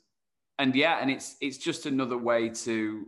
and 0.59 0.77
yeah, 0.77 0.99
and 1.01 1.11
it's 1.11 1.37
it's 1.41 1.59
just 1.59 1.87
another 1.87 2.19
way 2.19 2.51
to 2.51 3.07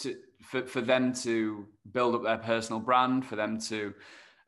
to 0.00 0.16
for, 0.42 0.66
for 0.66 0.80
them 0.80 1.12
to 1.12 1.66
build 1.92 2.14
up 2.14 2.24
their 2.24 2.38
personal 2.38 2.80
brand, 2.80 3.26
for 3.26 3.36
them 3.36 3.60
to 3.60 3.92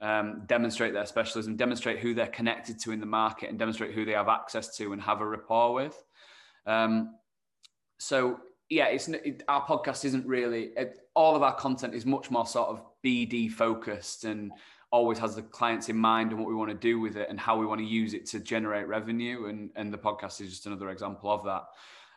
um, 0.00 0.43
demonstrate 0.47 0.95
their 0.95 1.07
specialism, 1.07 1.57
demonstrate 1.57 1.99
who 1.99 2.14
they're 2.14 2.26
connected 2.26 2.81
to 2.81 2.93
in 2.93 3.00
the 3.00 3.07
market, 3.07 3.50
and 3.50 3.59
demonstrate 3.59 3.93
who 3.93 4.05
they 4.05 4.12
have 4.12 4.29
access 4.29 4.75
to 4.79 4.93
and 4.93 5.02
have 5.02 5.21
a 5.21 5.26
rapport 5.26 5.75
with. 5.75 6.02
Um, 6.67 7.17
so 7.99 8.41
yeah, 8.71 8.87
it's 8.87 9.09
it, 9.09 9.43
our 9.49 9.64
podcast 9.67 10.07
isn't 10.07 10.26
really 10.26 10.71
it, 10.76 11.00
all 11.14 11.37
of 11.37 11.43
our 11.43 11.55
content 11.55 11.95
is 11.95 12.07
much 12.07 12.31
more 12.31 12.47
sort 12.47 12.71
of 12.71 12.83
BD 13.05 13.50
focused 13.50 14.25
and 14.25 14.50
always 14.92 15.18
has 15.18 15.34
the 15.34 15.42
clients 15.42 15.88
in 15.88 15.96
mind 15.96 16.30
and 16.30 16.38
what 16.38 16.49
we 16.49 16.54
want 16.54 16.70
to 16.70 16.76
do 16.76 17.00
with 17.00 17.16
it 17.16 17.28
and 17.28 17.40
how 17.40 17.58
we 17.58 17.66
want 17.66 17.80
to 17.80 17.87
use 17.87 18.14
it 18.14 18.26
to 18.26 18.38
generate 18.38 18.87
revenue. 18.87 19.46
And 19.46 19.70
and 19.75 19.92
the 19.92 19.99
podcast 19.99 20.40
is 20.40 20.50
just 20.50 20.66
another 20.66 20.90
example 20.90 21.30
of 21.30 21.44
that. 21.44 21.64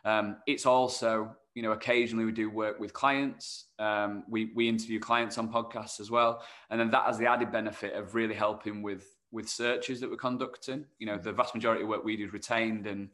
Um, 0.08 0.36
it's 0.46 0.66
also 0.66 1.36
you 1.56 1.62
know, 1.62 1.72
occasionally 1.72 2.26
we 2.26 2.32
do 2.32 2.50
work 2.50 2.78
with 2.78 2.92
clients. 2.92 3.64
Um, 3.78 4.24
we 4.28 4.52
we 4.54 4.68
interview 4.68 5.00
clients 5.00 5.38
on 5.38 5.50
podcasts 5.50 6.00
as 6.00 6.10
well, 6.10 6.42
and 6.68 6.78
then 6.78 6.90
that 6.90 7.06
has 7.06 7.16
the 7.16 7.26
added 7.26 7.50
benefit 7.50 7.94
of 7.94 8.14
really 8.14 8.34
helping 8.34 8.82
with 8.82 9.06
with 9.32 9.48
searches 9.48 10.00
that 10.00 10.10
we're 10.10 10.18
conducting. 10.18 10.84
You 10.98 11.06
know, 11.06 11.16
the 11.16 11.32
vast 11.32 11.54
majority 11.54 11.82
of 11.82 11.88
work 11.88 12.04
we 12.04 12.14
do 12.18 12.26
is 12.26 12.32
retained, 12.34 12.86
and 12.86 13.08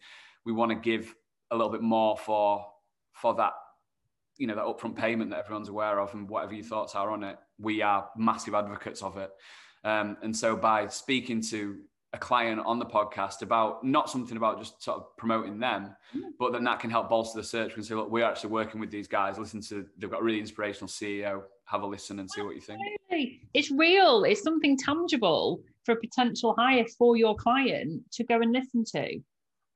we 0.44 0.50
want 0.50 0.70
to 0.72 0.74
give 0.74 1.14
a 1.52 1.56
little 1.56 1.70
bit 1.70 1.82
more 1.82 2.16
for 2.16 2.66
for 3.12 3.32
that 3.34 3.52
you 4.38 4.46
know 4.46 4.54
that 4.54 4.64
upfront 4.64 4.96
payment 4.96 5.30
that 5.30 5.40
everyone's 5.40 5.68
aware 5.68 6.00
of 6.00 6.12
and 6.14 6.28
whatever 6.28 6.54
your 6.54 6.64
thoughts 6.64 6.94
are 6.94 7.10
on 7.10 7.22
it 7.22 7.36
we 7.58 7.82
are 7.82 8.08
massive 8.16 8.54
advocates 8.54 9.02
of 9.02 9.16
it 9.16 9.30
um, 9.84 10.16
and 10.22 10.36
so 10.36 10.56
by 10.56 10.86
speaking 10.86 11.40
to 11.42 11.78
a 12.14 12.18
client 12.18 12.60
on 12.64 12.78
the 12.78 12.84
podcast 12.84 13.42
about 13.42 13.82
not 13.84 14.10
something 14.10 14.36
about 14.36 14.58
just 14.58 14.82
sort 14.82 14.98
of 14.98 15.16
promoting 15.16 15.58
them, 15.58 15.96
mm. 16.14 16.20
but 16.38 16.52
then 16.52 16.62
that 16.64 16.78
can 16.78 16.90
help 16.90 17.08
bolster 17.08 17.40
the 17.40 17.44
search 17.44 17.74
and 17.74 17.84
say, 17.84 17.94
look, 17.94 18.10
we're 18.10 18.24
actually 18.24 18.50
working 18.50 18.80
with 18.80 18.90
these 18.90 19.08
guys. 19.08 19.38
Listen 19.38 19.62
to, 19.62 19.86
they've 19.96 20.10
got 20.10 20.20
a 20.20 20.22
really 20.22 20.38
inspirational 20.38 20.88
CEO. 20.88 21.42
Have 21.64 21.82
a 21.82 21.86
listen 21.86 22.18
and 22.18 22.30
see 22.30 22.42
what 22.42 22.54
you 22.54 22.60
think. 22.60 22.80
It's 23.54 23.70
real. 23.70 24.24
It's 24.24 24.42
something 24.42 24.76
tangible 24.76 25.62
for 25.84 25.92
a 25.92 25.96
potential 25.96 26.54
hire 26.58 26.84
for 26.98 27.16
your 27.16 27.34
client 27.34 28.02
to 28.12 28.24
go 28.24 28.40
and 28.40 28.52
listen 28.52 28.84
to. 28.92 29.18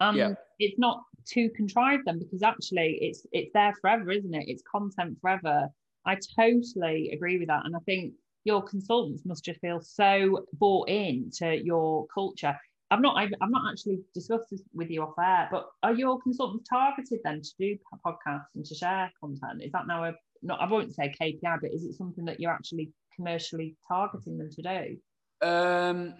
Um, 0.00 0.16
yeah. 0.16 0.34
It's 0.58 0.78
not 0.78 1.00
to 1.28 1.50
contrive 1.50 2.04
them 2.04 2.18
because 2.18 2.42
actually 2.42 2.98
it's 3.00 3.26
it's 3.32 3.50
there 3.52 3.74
forever, 3.80 4.10
isn't 4.10 4.34
it? 4.34 4.48
It's 4.48 4.62
content 4.70 5.18
forever. 5.20 5.68
I 6.04 6.18
totally 6.38 7.10
agree 7.12 7.38
with 7.38 7.48
that, 7.48 7.64
and 7.64 7.74
I 7.74 7.80
think 7.80 8.12
your 8.44 8.62
consultants 8.62 9.24
must 9.26 9.44
just 9.44 9.60
feel 9.60 9.80
so 9.80 10.46
bought 10.52 10.88
in 10.88 11.30
to 11.38 11.56
your 11.56 12.06
culture. 12.14 12.56
I've 12.90 13.00
not 13.00 13.16
I've, 13.16 13.32
I've 13.40 13.50
not 13.50 13.70
actually 13.70 13.98
discussed 14.14 14.50
this 14.50 14.62
with 14.72 14.90
you 14.90 15.02
off 15.02 15.14
air, 15.20 15.48
but 15.50 15.66
are 15.82 15.92
your 15.92 16.20
consultants 16.20 16.68
targeted 16.68 17.18
then 17.24 17.42
to 17.42 17.50
do 17.58 17.76
podcasts 18.06 18.54
and 18.54 18.64
to 18.64 18.74
share 18.74 19.10
content? 19.20 19.62
Is 19.62 19.72
that 19.72 19.88
now 19.88 20.04
a 20.04 20.14
not 20.42 20.60
I 20.60 20.70
won't 20.70 20.94
say 20.94 21.12
KPI, 21.20 21.58
but 21.60 21.72
is 21.72 21.84
it 21.84 21.94
something 21.94 22.24
that 22.26 22.38
you're 22.38 22.52
actually 22.52 22.92
commercially 23.16 23.74
targeting 23.88 24.38
them 24.38 24.50
to 24.50 24.62
do? 24.62 25.46
Um 25.46 26.14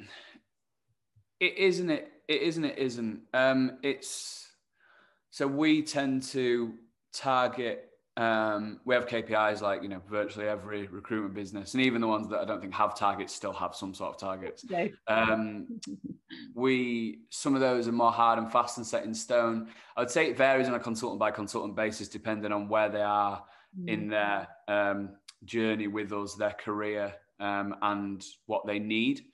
it 1.39 1.57
isn't 1.57 1.91
it 1.91 2.11
it 2.27 2.43
isn't 2.43 2.65
it 2.65 2.79
isn't. 2.79 3.21
Um 3.33 3.79
it's 3.85 4.49
so 5.37 5.47
we 5.47 5.83
tend 5.83 6.23
to 6.23 6.73
target 7.13 7.91
um, 8.17 8.81
we 8.87 8.95
have 8.95 9.07
KPIs 9.07 9.61
like 9.61 9.83
you 9.83 9.89
know 9.91 10.01
virtually 10.09 10.49
every 10.49 10.87
recruitment 10.87 11.35
business, 11.35 11.75
and 11.75 11.83
even 11.83 12.01
the 12.01 12.07
ones 12.07 12.27
that 12.31 12.39
I 12.41 12.47
don't 12.47 12.63
think 12.63 12.73
have 12.73 12.99
targets 12.99 13.35
still 13.35 13.53
have 13.53 13.75
some 13.75 13.93
sort 13.93 14.15
of 14.15 14.19
targets. 14.19 14.65
Um, 15.07 15.79
we 16.55 17.19
some 17.29 17.55
of 17.55 17.61
those 17.61 17.87
are 17.87 17.93
more 17.93 18.13
hard 18.13 18.39
and 18.39 18.51
fast 18.51 18.79
and 18.79 18.87
set 18.87 19.05
in 19.05 19.13
stone. 19.13 19.69
I 19.95 20.01
would 20.01 20.11
say 20.11 20.27
it 20.27 20.39
varies 20.39 20.69
on 20.69 20.75
a 20.75 20.81
consultant 20.81 21.21
by 21.21 21.31
consultant 21.33 21.77
basis, 21.77 22.09
depending 22.09 22.51
on 22.51 22.67
where 22.67 22.89
they 22.89 23.03
are 23.03 23.45
mm. 23.79 23.91
in 23.91 24.09
their 24.09 24.49
um, 24.69 25.11
journey 25.45 25.87
with 25.87 26.15
us, 26.15 26.35
their 26.35 26.53
career, 26.53 27.15
um, 27.41 27.77
and 27.83 28.25
what 28.47 28.67
they 28.67 28.79
need. 28.79 29.27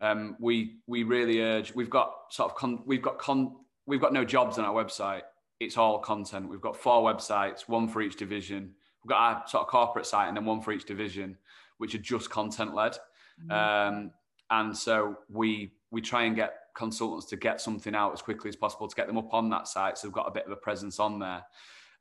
Um, 0.00 0.36
we 0.38 0.76
we 0.86 1.02
really 1.02 1.42
urge. 1.42 1.74
We've 1.74 1.90
got 1.90 2.14
sort 2.28 2.52
of 2.52 2.56
con, 2.56 2.84
we've 2.86 3.02
got 3.02 3.18
con, 3.18 3.56
we've 3.86 4.00
got 4.00 4.12
no 4.12 4.24
jobs 4.24 4.56
on 4.56 4.64
our 4.64 4.84
website 4.84 5.22
it's 5.60 5.76
all 5.76 5.98
content. 5.98 6.48
We've 6.48 6.60
got 6.60 6.74
four 6.74 7.02
websites, 7.02 7.68
one 7.68 7.86
for 7.86 8.00
each 8.00 8.16
division. 8.16 8.74
We've 9.04 9.10
got 9.10 9.18
our 9.20 9.42
sort 9.46 9.62
of 9.62 9.68
corporate 9.68 10.06
site 10.06 10.28
and 10.28 10.36
then 10.36 10.46
one 10.46 10.62
for 10.62 10.72
each 10.72 10.86
division, 10.86 11.36
which 11.76 11.94
are 11.94 11.98
just 11.98 12.30
content 12.30 12.74
led. 12.74 12.96
Mm-hmm. 13.44 13.52
Um, 13.52 14.10
and 14.50 14.76
so 14.76 15.18
we 15.28 15.72
we 15.92 16.00
try 16.00 16.24
and 16.24 16.34
get 16.34 16.54
consultants 16.74 17.26
to 17.26 17.36
get 17.36 17.60
something 17.60 17.94
out 17.94 18.12
as 18.12 18.22
quickly 18.22 18.48
as 18.48 18.56
possible 18.56 18.88
to 18.88 18.96
get 18.96 19.06
them 19.06 19.18
up 19.18 19.32
on 19.34 19.50
that 19.50 19.68
site, 19.68 19.98
so 19.98 20.08
they've 20.08 20.14
got 20.14 20.28
a 20.28 20.32
bit 20.32 20.46
of 20.46 20.52
a 20.52 20.56
presence 20.56 20.98
on 20.98 21.18
there. 21.18 21.42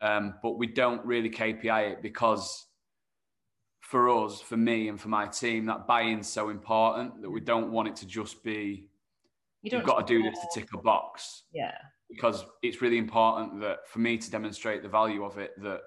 Um, 0.02 0.36
but 0.42 0.58
we 0.58 0.68
don't 0.68 1.06
really 1.06 1.30
KPI 1.30 1.94
it 1.94 2.02
because 2.02 2.68
for 3.82 4.10
us, 4.10 4.40
for 4.40 4.56
me, 4.56 4.88
and 4.88 5.00
for 5.00 5.10
my 5.10 5.28
team, 5.28 5.66
that 5.66 5.88
buy-in's 5.88 6.30
so 6.30 6.50
important 6.50 7.22
that 7.22 7.30
we 7.30 7.42
don't 7.42 7.72
want 7.72 7.90
it 7.90 7.96
to 7.98 8.08
just 8.08 8.44
be 8.44 8.88
you 9.62 9.76
have 9.76 9.86
got 9.86 10.08
to 10.08 10.14
do 10.14 10.24
this 10.24 10.40
to 10.40 10.60
tick 10.60 10.70
a 10.74 10.78
box. 10.78 11.44
Yeah 11.52 11.76
because 12.10 12.44
it's 12.62 12.82
really 12.82 12.98
important 12.98 13.62
that 13.62 13.88
for 13.88 14.00
me 14.00 14.18
to 14.18 14.32
demonstrate 14.32 14.82
the 14.84 14.90
value 14.90 15.24
of 15.24 15.38
it 15.38 15.52
that 15.62 15.82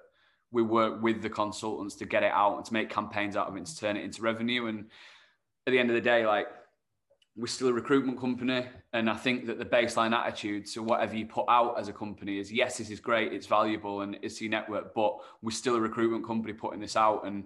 we 0.51 0.61
work 0.61 1.01
with 1.01 1.21
the 1.21 1.29
consultants 1.29 1.95
to 1.95 2.05
get 2.05 2.23
it 2.23 2.31
out 2.31 2.57
and 2.57 2.65
to 2.65 2.73
make 2.73 2.89
campaigns 2.89 3.35
out 3.35 3.47
of 3.47 3.57
it 3.57 3.65
to 3.65 3.77
turn 3.77 3.97
it 3.97 4.03
into 4.03 4.21
revenue. 4.21 4.67
And 4.67 4.85
at 5.67 5.71
the 5.71 5.79
end 5.79 5.89
of 5.89 5.95
the 5.95 6.01
day 6.01 6.25
like 6.25 6.47
we're 7.35 7.47
still 7.47 7.69
a 7.69 7.73
recruitment 7.73 8.19
company. 8.19 8.65
And 8.93 9.09
i 9.09 9.15
think 9.15 9.47
that 9.47 9.57
the 9.57 9.65
baseline 9.65 10.13
attitude 10.13 10.67
to 10.67 10.83
whatever 10.83 11.15
you 11.15 11.25
put 11.25 11.45
out 11.49 11.79
as 11.79 11.87
a 11.87 11.93
company 11.93 12.39
is 12.39 12.51
yes 12.51 12.77
this 12.77 12.91
is 12.91 12.99
great 12.99 13.33
it's 13.33 13.47
valuable 13.47 14.01
and 14.01 14.17
it's 14.21 14.39
your 14.39 14.51
network 14.51 14.93
but 14.93 15.17
we're 15.41 15.51
still 15.51 15.75
a 15.75 15.81
recruitment 15.81 16.25
company 16.25 16.53
putting 16.53 16.79
this 16.79 16.95
out. 16.95 17.25
And 17.25 17.45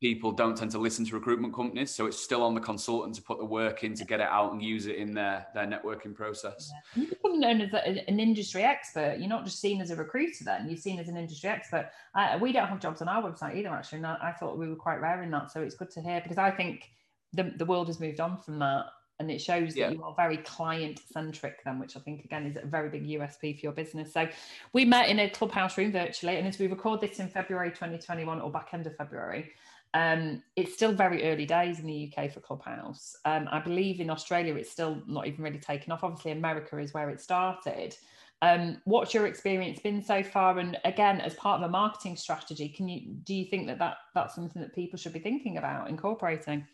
people 0.00 0.30
don't 0.30 0.56
tend 0.56 0.70
to 0.70 0.78
listen 0.78 1.04
to 1.04 1.14
recruitment 1.14 1.52
companies. 1.52 1.90
So 1.90 2.06
it's 2.06 2.18
still 2.18 2.42
on 2.42 2.54
the 2.54 2.60
consultant 2.60 3.16
to 3.16 3.22
put 3.22 3.38
the 3.38 3.44
work 3.44 3.82
in 3.82 3.94
to 3.94 4.04
get 4.04 4.20
it 4.20 4.28
out 4.28 4.52
and 4.52 4.62
use 4.62 4.86
it 4.86 4.96
in 4.96 5.12
their, 5.12 5.46
their 5.54 5.66
networking 5.66 6.14
process. 6.14 6.70
Yeah. 6.94 7.02
You 7.02 7.08
become 7.08 7.40
known 7.40 7.60
as 7.60 7.72
a, 7.72 8.08
an 8.08 8.20
industry 8.20 8.62
expert. 8.62 9.16
You're 9.18 9.28
not 9.28 9.44
just 9.44 9.60
seen 9.60 9.80
as 9.80 9.90
a 9.90 9.96
recruiter 9.96 10.44
then, 10.44 10.68
you're 10.68 10.76
seen 10.76 11.00
as 11.00 11.08
an 11.08 11.16
industry 11.16 11.50
expert. 11.50 11.90
Uh, 12.14 12.38
we 12.40 12.52
don't 12.52 12.68
have 12.68 12.80
jobs 12.80 13.02
on 13.02 13.08
our 13.08 13.22
website 13.22 13.56
either, 13.56 13.70
actually. 13.70 13.98
And 13.98 14.06
I, 14.06 14.32
thought 14.38 14.56
we 14.56 14.68
were 14.68 14.76
quite 14.76 15.00
rare 15.00 15.22
in 15.22 15.30
that. 15.32 15.50
So 15.50 15.62
it's 15.62 15.74
good 15.74 15.90
to 15.90 16.00
hear 16.00 16.20
because 16.20 16.38
I 16.38 16.52
think 16.52 16.90
the, 17.32 17.52
the 17.56 17.64
world 17.64 17.88
has 17.88 17.98
moved 17.98 18.20
on 18.20 18.38
from 18.38 18.60
that. 18.60 18.86
And 19.20 19.32
it 19.32 19.40
shows 19.40 19.74
that 19.74 19.80
yeah. 19.80 19.90
you 19.90 20.00
are 20.04 20.14
very 20.14 20.36
client 20.36 21.00
centric, 21.12 21.64
then, 21.64 21.80
which 21.80 21.96
I 21.96 22.00
think 22.00 22.24
again 22.24 22.46
is 22.46 22.56
a 22.56 22.64
very 22.64 22.88
big 22.88 23.04
USP 23.04 23.58
for 23.58 23.66
your 23.66 23.72
business. 23.72 24.12
So, 24.12 24.28
we 24.72 24.84
met 24.84 25.08
in 25.08 25.18
a 25.18 25.28
clubhouse 25.28 25.76
room 25.76 25.90
virtually, 25.90 26.36
and 26.36 26.46
as 26.46 26.60
we 26.60 26.68
record 26.68 27.00
this 27.00 27.18
in 27.18 27.28
February 27.28 27.70
2021 27.70 28.40
or 28.40 28.48
back 28.52 28.68
end 28.74 28.86
of 28.86 28.94
February, 28.94 29.50
um, 29.94 30.42
it's 30.56 30.74
still 30.74 30.92
very 30.92 31.30
early 31.30 31.46
days 31.46 31.78
in 31.78 31.86
the 31.86 32.12
UK 32.12 32.30
for 32.32 32.40
Clubhouse. 32.40 33.16
Um, 33.24 33.48
I 33.50 33.60
believe 33.60 34.00
in 34.00 34.10
Australia 34.10 34.54
it's 34.54 34.70
still 34.70 35.02
not 35.06 35.26
even 35.26 35.42
really 35.42 35.58
taken 35.58 35.92
off. 35.92 36.04
Obviously, 36.04 36.32
America 36.32 36.78
is 36.78 36.92
where 36.92 37.08
it 37.10 37.20
started. 37.20 37.96
Um, 38.40 38.80
what's 38.84 39.14
your 39.14 39.26
experience 39.26 39.80
been 39.80 40.02
so 40.02 40.22
far? 40.22 40.58
And 40.58 40.78
again, 40.84 41.20
as 41.20 41.34
part 41.34 41.60
of 41.60 41.68
a 41.68 41.70
marketing 41.70 42.16
strategy, 42.16 42.68
can 42.68 42.88
you 42.88 43.14
do 43.24 43.34
you 43.34 43.46
think 43.46 43.66
that, 43.66 43.78
that 43.78 43.96
that's 44.14 44.34
something 44.34 44.62
that 44.62 44.74
people 44.74 44.98
should 44.98 45.12
be 45.12 45.18
thinking 45.18 45.56
about 45.56 45.88
incorporating? 45.88 46.66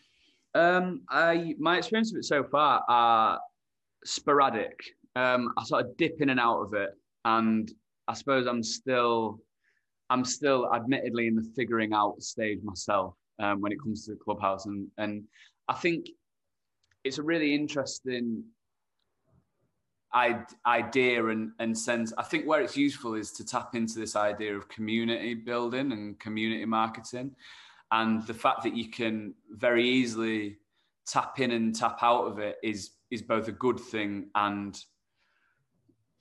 Um, 0.55 1.03
I 1.09 1.55
my 1.59 1.79
experience 1.79 2.13
of 2.13 2.19
it 2.19 2.25
so 2.25 2.45
far 2.45 2.85
are 2.89 3.41
sporadic. 4.05 4.79
Um, 5.17 5.53
I 5.57 5.65
sort 5.65 5.87
of 5.87 5.97
dip 5.97 6.21
in 6.21 6.31
and 6.31 6.41
out 6.41 6.61
of 6.61 6.75
it, 6.75 6.91
and 7.25 7.71
I 8.09 8.15
suppose 8.15 8.47
I'm 8.47 8.63
still 8.63 9.41
I'm 10.11 10.25
still 10.25 10.73
admittedly 10.75 11.27
in 11.27 11.37
the 11.37 11.51
figuring 11.57 11.93
out 11.93 12.23
stage 12.23 12.61
myself 12.63 13.15
um, 13.39 13.61
when 13.61 13.73
it 13.73 13.81
comes 13.81 14.05
to 14.05 14.13
the 14.13 14.19
clubhouse, 14.19 14.67
and 14.67 14.89
and 14.99 15.25
I 15.69 15.75
think 15.75 16.09
it's 17.05 17.19
a 17.19 17.23
really 17.23 17.55
interesting 17.55 18.45
idea 20.67 21.27
and 21.27 21.51
and 21.59 21.77
sense. 21.77 22.13
I 22.17 22.23
think 22.23 22.47
where 22.47 22.61
it's 22.61 22.77
useful 22.77 23.15
is 23.15 23.33
to 23.33 23.45
tap 23.45 23.75
into 23.75 23.99
this 23.99 24.15
idea 24.15 24.57
of 24.57 24.69
community 24.69 25.35
building 25.35 25.93
and 25.93 26.19
community 26.21 26.65
marketing, 26.65 27.35
and 27.91 28.25
the 28.27 28.35
fact 28.35 28.63
that 28.63 28.77
you 28.77 28.91
can 28.91 29.35
very 29.51 29.89
easily 29.89 30.59
tap 31.07 31.41
in 31.41 31.51
and 31.51 31.75
tap 31.75 31.99
out 32.03 32.25
of 32.25 32.39
it 32.39 32.57
is 32.63 32.91
is 33.11 33.23
both 33.23 33.49
a 33.49 33.53
good 33.53 33.79
thing 33.79 34.29
and 34.35 34.85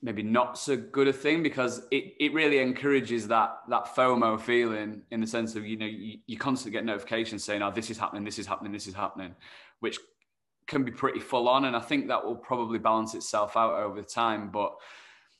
maybe 0.04 0.22
not 0.22 0.58
so 0.58 0.76
good 0.76 1.08
a 1.08 1.14
thing 1.14 1.42
because 1.42 1.88
it, 1.90 2.14
it 2.20 2.34
really 2.34 2.60
encourages 2.60 3.26
that 3.30 3.60
that 3.70 3.86
FOMO 3.96 4.40
feeling 4.40 5.02
in 5.12 5.22
the 5.22 5.26
sense 5.26 5.56
of 5.56 5.66
you 5.66 5.78
know 5.78 5.86
you, 5.86 6.18
you 6.28 6.38
constantly 6.38 6.78
get 6.78 6.86
notifications 6.86 7.44
saying 7.44 7.62
oh 7.64 7.72
this 7.72 7.90
is 7.90 7.98
happening 7.98 8.24
this 8.24 8.38
is 8.38 8.46
happening 8.46 8.74
this 8.74 8.86
is 8.86 8.94
happening 8.94 9.34
which 9.80 9.98
can 10.68 10.84
be 10.84 10.92
pretty 10.92 11.22
full 11.22 11.48
on 11.48 11.66
and 11.66 11.76
I 11.76 11.80
think 11.80 12.10
that 12.10 12.24
will 12.24 12.36
probably 12.36 12.80
balance 12.80 13.16
itself 13.16 13.58
out 13.58 13.74
over 13.74 14.02
time. 14.02 14.50
But 14.52 14.76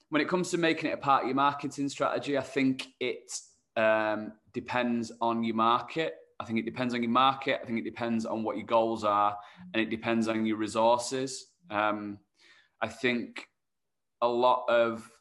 when 0.10 0.22
it 0.22 0.30
comes 0.30 0.50
to 0.52 0.58
making 0.58 0.90
it 0.90 0.94
a 0.94 0.98
part 0.98 1.24
of 1.24 1.28
your 1.28 1.36
marketing 1.36 1.90
strategy 1.90 2.38
I 2.38 2.42
think 2.42 2.88
it 3.00 3.32
um, 3.76 4.34
depends 4.54 5.12
on 5.20 5.44
your 5.44 5.56
market. 5.56 6.16
I 6.40 6.46
think 6.46 6.60
it 6.60 6.66
depends 6.66 6.94
on 6.94 7.04
your 7.04 7.12
market. 7.12 7.60
I 7.62 7.66
think 7.66 7.80
it 7.80 7.84
depends 7.84 8.26
on 8.26 8.44
what 8.44 8.56
your 8.56 8.66
goals 8.66 9.04
are 9.04 9.38
and 9.74 9.82
it 9.82 9.90
depends 9.90 10.30
on 10.30 10.46
your 10.46 10.58
resources. 10.58 11.48
Um, 11.70 12.20
I 12.82 12.88
think 12.88 13.48
a 14.24 14.28
lot 14.28 14.64
of 14.70 15.12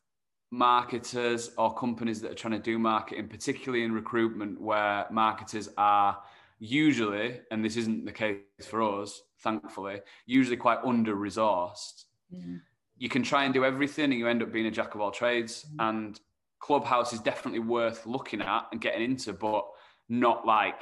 marketers 0.52 1.50
or 1.58 1.74
companies 1.74 2.20
that 2.20 2.30
are 2.30 2.34
trying 2.34 2.52
to 2.52 2.58
do 2.60 2.78
marketing, 2.78 3.26
particularly 3.28 3.84
in 3.84 3.92
recruitment, 3.92 4.60
where 4.60 5.06
marketers 5.10 5.68
are 5.76 6.18
usually, 6.60 7.40
and 7.50 7.64
this 7.64 7.76
isn't 7.76 8.04
the 8.04 8.12
case 8.12 8.38
for 8.70 8.80
us, 8.80 9.22
thankfully, 9.40 10.00
usually 10.24 10.56
quite 10.56 10.78
under 10.84 11.16
resourced. 11.16 12.04
Mm. 12.32 12.60
You 12.96 13.08
can 13.08 13.24
try 13.24 13.44
and 13.44 13.52
do 13.52 13.64
everything 13.64 14.12
and 14.12 14.14
you 14.14 14.28
end 14.28 14.42
up 14.42 14.52
being 14.52 14.66
a 14.66 14.70
jack 14.70 14.94
of 14.94 15.00
all 15.00 15.10
trades. 15.10 15.66
Mm. 15.74 15.88
And 15.88 16.20
Clubhouse 16.60 17.12
is 17.12 17.18
definitely 17.18 17.58
worth 17.58 18.06
looking 18.06 18.40
at 18.40 18.68
and 18.70 18.80
getting 18.80 19.02
into, 19.02 19.32
but 19.32 19.66
not 20.08 20.46
like 20.46 20.80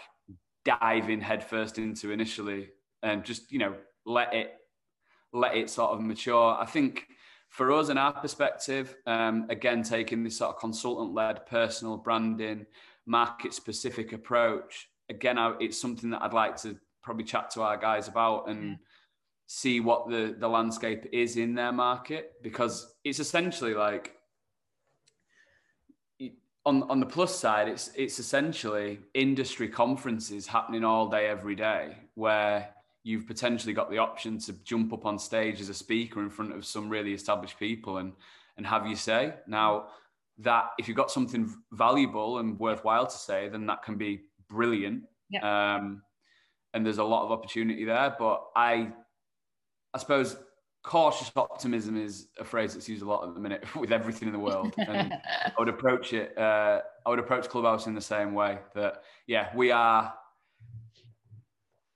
diving 0.67 1.23
headfirst 1.23 1.79
into 1.79 2.11
initially 2.11 2.69
and 3.03 3.25
just, 3.25 3.50
you 3.50 3.59
know, 3.59 3.75
let 4.05 4.35
it 4.35 4.53
let 5.33 5.57
it 5.57 5.71
sort 5.71 5.93
of 5.93 6.00
mature. 6.00 6.57
I 6.61 6.67
think 6.67 7.07
for 7.50 7.73
us, 7.73 7.88
in 7.88 7.99
our 7.99 8.12
perspective, 8.12 8.97
um, 9.07 9.47
again, 9.50 9.83
taking 9.83 10.23
this 10.23 10.38
sort 10.38 10.54
of 10.54 10.61
consultant 10.61 11.14
led 11.14 11.47
personal 11.47 11.97
branding, 11.97 12.64
market 13.07 13.52
specific 13.52 14.12
approach, 14.12 14.88
again, 15.09 15.37
I, 15.37 15.54
it's 15.61 15.80
something 15.80 16.11
that 16.11 16.23
I'd 16.23 16.33
like 16.33 16.57
to 16.62 16.76
probably 17.02 17.25
chat 17.25 17.50
to 17.50 17.62
our 17.62 17.76
guys 17.76 18.09
about 18.09 18.49
and 18.49 18.78
see 19.47 19.80
what 19.80 20.09
the, 20.09 20.37
the 20.38 20.49
landscape 20.49 21.07
is 21.12 21.37
in 21.37 21.54
their 21.54 21.73
market 21.73 22.35
because 22.40 22.95
it's 23.02 23.19
essentially 23.19 23.75
like 23.75 24.14
on, 26.64 26.85
on 26.85 27.00
the 27.00 27.07
plus 27.07 27.35
side, 27.37 27.69
it's 27.69 27.90
it's 27.97 28.19
essentially 28.19 29.00
industry 29.14 29.69
conferences 29.69 30.47
happening 30.47 30.85
all 30.85 31.09
day, 31.09 31.26
every 31.26 31.57
day, 31.57 31.97
where 32.14 32.69
you've 33.02 33.26
potentially 33.26 33.73
got 33.73 33.90
the 33.90 33.99
option 33.99 34.38
to 34.38 34.52
jump 34.64 34.92
up 34.92 35.07
on 35.07 35.19
stage 35.19 35.61
as 35.61 35.69
a 35.69 35.75
speaker 35.75 36.21
in 36.21 36.30
front 36.30 36.54
of 36.54 36.64
some 36.64 36.88
really 36.88 37.12
established 37.12 37.59
people 37.59 37.99
and 37.99 38.12
and 38.57 38.66
have 38.66 38.87
you 38.87 38.97
say 38.97 39.35
now 39.47 39.87
that 40.38 40.71
if 40.78 40.87
you've 40.88 40.97
got 40.97 41.11
something 41.11 41.54
valuable 41.73 42.38
and 42.38 42.59
worthwhile 42.59 43.07
to 43.07 43.16
say 43.16 43.49
then 43.49 43.66
that 43.66 43.83
can 43.83 43.97
be 43.97 44.21
brilliant 44.49 45.02
yeah. 45.30 45.76
um, 45.76 46.02
and 46.75 46.85
there's 46.85 46.99
a 46.99 47.04
lot 47.04 47.25
of 47.25 47.33
opportunity 47.33 47.85
there 47.85 48.14
but 48.19 48.45
i 48.54 48.90
i 49.95 49.99
suppose 49.99 50.37
cautious 50.83 51.30
optimism 51.37 51.97
is 51.97 52.28
a 52.38 52.45
phrase 52.45 52.73
that's 52.73 52.88
used 52.88 53.02
a 53.02 53.07
lot 53.07 53.26
at 53.26 53.35
the 53.35 53.40
minute 53.40 53.64
with 53.76 53.92
everything 53.92 54.28
in 54.28 54.33
the 54.33 54.38
world 54.38 54.75
and 54.78 55.12
i 55.12 55.52
would 55.59 55.69
approach 55.69 56.12
it 56.12 56.37
uh, 56.37 56.80
i 57.07 57.11
would 57.11 57.19
approach 57.19 57.49
clubhouse 57.49 57.87
in 57.87 57.95
the 57.95 58.00
same 58.00 58.35
way 58.35 58.59
that 58.75 59.02
yeah 59.26 59.49
we 59.54 59.71
are 59.71 60.12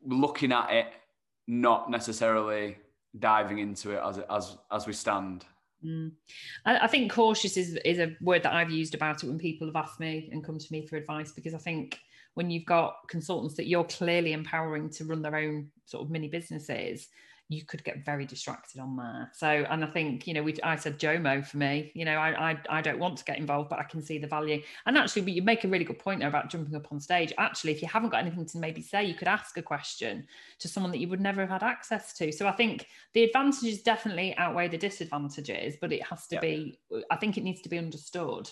looking 0.05 0.53
at 0.53 0.71
it, 0.71 0.87
not 1.47 1.91
necessarily 1.91 2.79
diving 3.19 3.59
into 3.59 3.93
it 3.93 4.03
as 4.05 4.19
as 4.31 4.57
as 4.71 4.87
we 4.87 4.93
stand. 4.93 5.45
Mm. 5.85 6.13
I, 6.65 6.79
I, 6.81 6.87
think 6.87 7.13
cautious 7.13 7.57
is 7.57 7.77
is 7.85 7.99
a 7.99 8.17
word 8.21 8.43
that 8.45 8.55
I've 8.55 8.71
used 8.71 8.95
about 8.95 9.23
it 9.23 9.27
when 9.27 9.39
people 9.39 9.67
have 9.67 9.77
asked 9.77 10.01
me 10.01 10.31
and 10.33 10.43
come 10.43 10.59
to 10.59 10.73
me 10.73 10.87
for 10.87 10.97
advice 10.97 11.33
because 11.33 11.53
I 11.53 11.59
think 11.59 11.99
when 12.35 12.51
you've 12.51 12.65
got 12.65 12.97
consultants 13.09 13.55
that 13.57 13.67
you're 13.67 13.85
clearly 13.85 14.33
empowering 14.33 14.89
to 14.91 15.05
run 15.05 15.23
their 15.23 15.37
own 15.37 15.71
sort 15.85 16.05
of 16.05 16.11
mini 16.11 16.29
businesses, 16.29 17.09
you 17.49 17.65
could 17.65 17.85
get 17.85 18.05
very 18.05 18.25
distracted 18.25 18.81
on 18.81 18.97
there. 18.97 19.31
So, 19.35 19.47
and 19.47 19.85
I 19.85 19.87
think, 19.89 20.27
you 20.27 20.35
know, 20.35 20.43
we, 20.43 20.57
I 20.63 20.77
said 20.77 20.99
Jomo 20.99 21.45
for 21.45 21.59
me, 21.59 21.93
you 21.95 22.05
know, 22.05 22.17
I, 22.17 22.53
I, 22.53 22.59
I 22.71 22.81
don't 22.81 22.99
want 22.99 23.19
to 23.19 23.25
get 23.25 23.39
involved, 23.39 23.69
but 23.69 23.79
I 23.79 23.85
can 23.85 24.03
see 24.03 24.19
the 24.19 24.27
value. 24.27 24.63
And 24.87 24.97
actually, 24.97 25.31
you 25.31 25.43
make 25.43 25.65
a 25.65 25.69
really 25.69 25.85
good 25.85 25.99
point 25.99 26.21
there 26.21 26.29
about 26.29 26.51
jumping 26.51 26.75
up 26.75 26.91
on 26.91 27.01
stage. 27.01 27.33
Actually, 27.37 27.73
if 27.73 27.83
you 27.83 27.89
haven't 27.89 28.11
got 28.11 28.23
anything 28.23 28.47
to 28.47 28.59
maybe 28.59 28.81
say, 28.81 29.05
you 29.05 29.15
could 29.15 29.29
ask 29.29 29.59
a 29.59 29.63
question 29.63 30.27
to 30.59 30.69
someone 30.69 30.91
that 30.93 30.99
you 30.99 31.09
would 31.09 31.21
never 31.21 31.43
have 31.43 31.51
had 31.51 31.63
access 31.63 32.15
to. 32.15 32.33
So 32.33 32.47
I 32.47 32.53
think 32.53 32.87
the 33.13 33.25
advantages 33.25 33.83
definitely 33.83 34.35
outweigh 34.39 34.69
the 34.69 34.79
disadvantages, 34.79 35.77
but 35.81 35.93
it 35.93 36.03
has 36.05 36.27
to 36.29 36.37
yeah. 36.37 36.41
be, 36.41 36.79
I 37.11 37.17
think 37.17 37.37
it 37.37 37.45
needs 37.45 37.61
to 37.63 37.69
be 37.69 37.79
understood. 37.79 38.51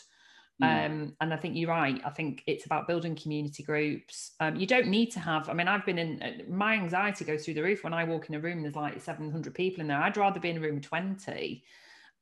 Mm. 0.60 0.86
Um, 0.86 1.16
and 1.20 1.32
I 1.32 1.36
think 1.36 1.56
you're 1.56 1.70
right. 1.70 2.00
I 2.04 2.10
think 2.10 2.42
it's 2.46 2.66
about 2.66 2.88
building 2.88 3.14
community 3.14 3.62
groups. 3.62 4.32
Um, 4.40 4.56
you 4.56 4.66
don't 4.66 4.88
need 4.88 5.12
to 5.12 5.20
have, 5.20 5.48
I 5.48 5.52
mean, 5.52 5.68
I've 5.68 5.86
been 5.86 5.98
in, 5.98 6.22
uh, 6.22 6.32
my 6.48 6.74
anxiety 6.74 7.24
goes 7.24 7.44
through 7.44 7.54
the 7.54 7.62
roof 7.62 7.84
when 7.84 7.94
I 7.94 8.04
walk 8.04 8.28
in 8.28 8.34
a 8.34 8.40
room, 8.40 8.62
there's 8.62 8.76
like 8.76 9.00
700 9.00 9.54
people 9.54 9.80
in 9.80 9.88
there. 9.88 9.98
I'd 9.98 10.16
rather 10.16 10.40
be 10.40 10.50
in 10.50 10.58
a 10.58 10.60
room 10.60 10.80
20 10.80 11.62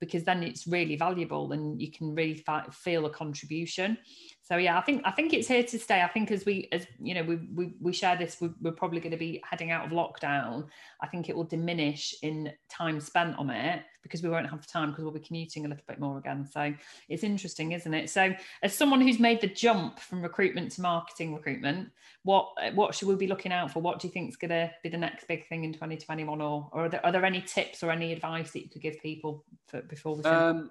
because 0.01 0.25
then 0.25 0.43
it's 0.43 0.67
really 0.67 0.97
valuable 0.97 1.53
and 1.53 1.81
you 1.81 1.91
can 1.91 2.15
really 2.15 2.43
feel 2.73 3.07
a 3.07 3.11
contribution 3.11 3.97
so 4.43 4.57
yeah 4.57 4.79
i 4.79 4.81
think 4.81 5.03
i 5.05 5.11
think 5.11 5.33
it's 5.33 5.47
here 5.47 5.63
to 5.63 5.79
stay 5.79 6.03
i 6.03 6.09
think 6.09 6.31
as 6.31 6.45
we 6.45 6.69
as 6.73 6.87
you 7.01 7.15
know 7.15 7.23
we 7.23 7.37
we, 7.55 7.75
we 7.81 7.93
share 7.93 8.17
this 8.17 8.41
we, 8.41 8.49
we're 8.61 8.73
probably 8.73 8.99
going 8.99 9.13
to 9.13 9.19
be 9.19 9.43
heading 9.49 9.71
out 9.71 9.85
of 9.85 9.93
lockdown 9.93 10.67
i 11.03 11.07
think 11.07 11.29
it 11.29 11.37
will 11.37 11.45
diminish 11.45 12.15
in 12.23 12.51
time 12.69 12.99
spent 12.99 13.37
on 13.39 13.51
it 13.51 13.83
because 14.03 14.23
we 14.23 14.29
won't 14.29 14.49
have 14.49 14.67
time 14.67 14.91
because 14.91 15.05
we'll 15.05 15.13
be 15.13 15.21
commuting 15.21 15.65
a 15.65 15.69
little 15.69 15.85
bit 15.87 15.99
more 15.99 16.19
again. 16.19 16.47
So 16.47 16.73
it's 17.09 17.23
interesting 17.23 17.73
isn't 17.73 17.95
it? 17.95 18.11
So 18.11 18.35
as 18.63 18.75
someone 18.75 19.01
who's 19.01 19.19
made 19.19 19.41
the 19.41 19.47
jump 19.47 19.99
from 19.99 20.23
recruitment 20.23 20.73
to 20.73 20.81
marketing 20.81 21.35
recruitment 21.35 21.91
what 22.23 22.49
what 22.75 22.95
should 22.95 23.09
we 23.09 23.15
be 23.15 23.27
looking 23.27 23.53
out 23.53 23.71
for? 23.71 23.81
What 23.81 23.99
do 23.99 24.07
you 24.07 24.13
think 24.13 24.29
is 24.29 24.37
going 24.37 24.51
to 24.51 24.71
be 24.83 24.91
the 24.91 24.99
next 24.99 25.27
big 25.27 25.49
thing 25.49 25.65
in 25.65 25.73
2021 25.73 26.41
or, 26.41 26.69
or 26.73 26.85
are, 26.85 26.89
there, 26.89 27.05
are 27.07 27.13
there 27.13 27.25
any 27.25 27.41
tips 27.41 27.83
or 27.83 27.91
any 27.91 28.13
advice 28.13 28.51
that 28.51 28.63
you 28.63 28.69
could 28.69 28.83
give 28.83 29.01
people 29.01 29.45
for, 29.69 29.81
before 29.83 30.17
we 30.17 30.25
um, 30.25 30.71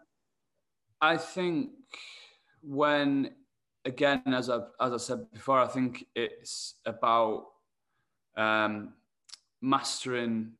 i 1.01 1.17
think 1.17 1.71
when 2.61 3.31
again, 3.85 4.21
as 4.27 4.49
I 4.49 4.59
as 4.79 4.93
I 4.93 4.97
said 4.97 5.31
before, 5.31 5.59
I 5.59 5.67
think 5.67 6.05
it's 6.15 6.75
about 6.85 7.45
um, 8.37 8.93
mastering 9.61 10.53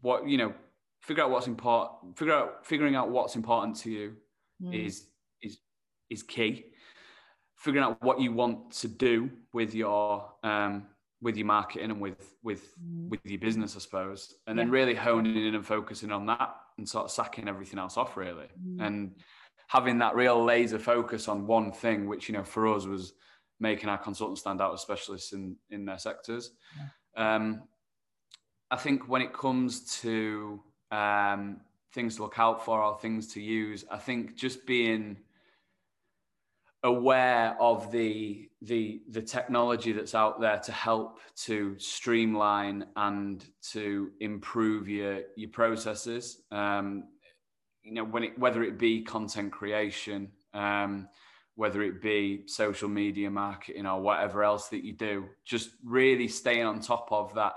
what 0.00 0.28
you 0.28 0.38
know. 0.38 0.54
Figure 1.08 1.24
out 1.24 1.30
what's 1.30 1.46
important. 1.46 2.18
Figure 2.18 2.34
out 2.34 2.66
figuring 2.66 2.94
out 2.94 3.08
what's 3.08 3.34
important 3.34 3.74
to 3.76 3.90
you 3.90 4.16
mm. 4.62 4.86
is 4.86 5.06
is 5.40 5.56
is 6.10 6.22
key. 6.22 6.66
Figuring 7.56 7.82
out 7.82 8.02
what 8.02 8.20
you 8.20 8.30
want 8.30 8.70
to 8.72 8.88
do 8.88 9.30
with 9.54 9.74
your 9.74 10.30
um, 10.44 10.86
with 11.22 11.38
your 11.38 11.46
marketing 11.46 11.90
and 11.90 11.98
with 11.98 12.34
with 12.42 12.74
mm. 12.78 13.08
with 13.08 13.20
your 13.24 13.38
business, 13.38 13.74
I 13.74 13.78
suppose, 13.78 14.34
and 14.46 14.58
yeah. 14.58 14.64
then 14.64 14.70
really 14.70 14.94
honing 14.94 15.46
in 15.46 15.54
and 15.54 15.64
focusing 15.66 16.12
on 16.12 16.26
that 16.26 16.54
and 16.76 16.86
sort 16.86 17.06
of 17.06 17.10
sacking 17.10 17.48
everything 17.48 17.78
else 17.78 17.96
off, 17.96 18.18
really. 18.18 18.48
Mm. 18.62 18.86
And 18.86 19.14
having 19.68 19.96
that 20.00 20.14
real 20.14 20.44
laser 20.44 20.78
focus 20.78 21.26
on 21.26 21.46
one 21.46 21.72
thing, 21.72 22.06
which 22.06 22.28
you 22.28 22.34
know 22.34 22.44
for 22.44 22.68
us 22.68 22.84
was 22.84 23.14
making 23.60 23.88
our 23.88 23.96
consultants 23.96 24.42
stand 24.42 24.60
out 24.60 24.74
as 24.74 24.82
specialists 24.82 25.32
in 25.32 25.56
in 25.70 25.86
their 25.86 25.98
sectors. 25.98 26.50
Yeah. 27.16 27.34
Um, 27.34 27.62
I 28.70 28.76
think 28.76 29.08
when 29.08 29.22
it 29.22 29.32
comes 29.32 30.00
to 30.02 30.62
um, 30.90 31.60
things 31.92 32.16
to 32.16 32.22
look 32.22 32.38
out 32.38 32.64
for 32.64 32.82
or 32.82 32.98
things 32.98 33.32
to 33.34 33.40
use, 33.40 33.84
I 33.90 33.98
think 33.98 34.36
just 34.36 34.66
being 34.66 35.18
aware 36.84 37.56
of 37.60 37.90
the 37.90 38.48
the 38.62 39.02
the 39.10 39.20
technology 39.20 39.90
that's 39.90 40.14
out 40.14 40.40
there 40.40 40.58
to 40.58 40.70
help 40.70 41.18
to 41.34 41.76
streamline 41.78 42.86
and 42.94 43.44
to 43.72 44.12
improve 44.20 44.88
your 44.88 45.22
your 45.36 45.50
processes 45.50 46.42
um, 46.52 47.04
you 47.88 47.94
know, 47.94 48.04
when 48.04 48.24
it, 48.24 48.38
whether 48.38 48.62
it 48.62 48.78
be 48.78 49.02
content 49.02 49.50
creation, 49.50 50.30
um, 50.52 51.08
whether 51.54 51.82
it 51.82 52.02
be 52.02 52.42
social 52.46 52.88
media 52.88 53.30
marketing 53.30 53.86
or 53.86 54.00
whatever 54.00 54.44
else 54.44 54.68
that 54.68 54.84
you 54.84 54.92
do, 54.92 55.24
just 55.46 55.70
really 55.82 56.28
staying 56.28 56.66
on 56.66 56.80
top 56.80 57.08
of 57.10 57.34
that 57.34 57.54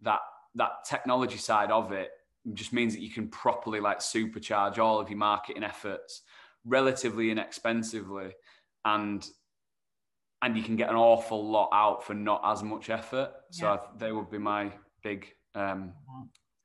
that 0.00 0.20
that 0.54 0.84
technology 0.88 1.36
side 1.36 1.70
of 1.70 1.92
it 1.92 2.10
just 2.52 2.72
means 2.72 2.94
that 2.94 3.02
you 3.02 3.10
can 3.10 3.28
properly 3.28 3.80
like 3.80 3.98
supercharge 3.98 4.78
all 4.78 5.00
of 5.00 5.08
your 5.08 5.18
marketing 5.18 5.64
efforts 5.64 6.22
relatively 6.66 7.30
inexpensively 7.30 8.32
and 8.84 9.28
and 10.42 10.56
you 10.56 10.62
can 10.62 10.76
get 10.76 10.90
an 10.90 10.96
awful 10.96 11.50
lot 11.50 11.70
out 11.72 12.04
for 12.04 12.12
not 12.12 12.42
as 12.44 12.62
much 12.62 12.90
effort 12.90 13.30
so 13.50 13.72
yeah. 13.72 13.78
they 13.98 14.12
would 14.12 14.30
be 14.30 14.38
my 14.38 14.70
big 15.02 15.32
um, 15.54 15.92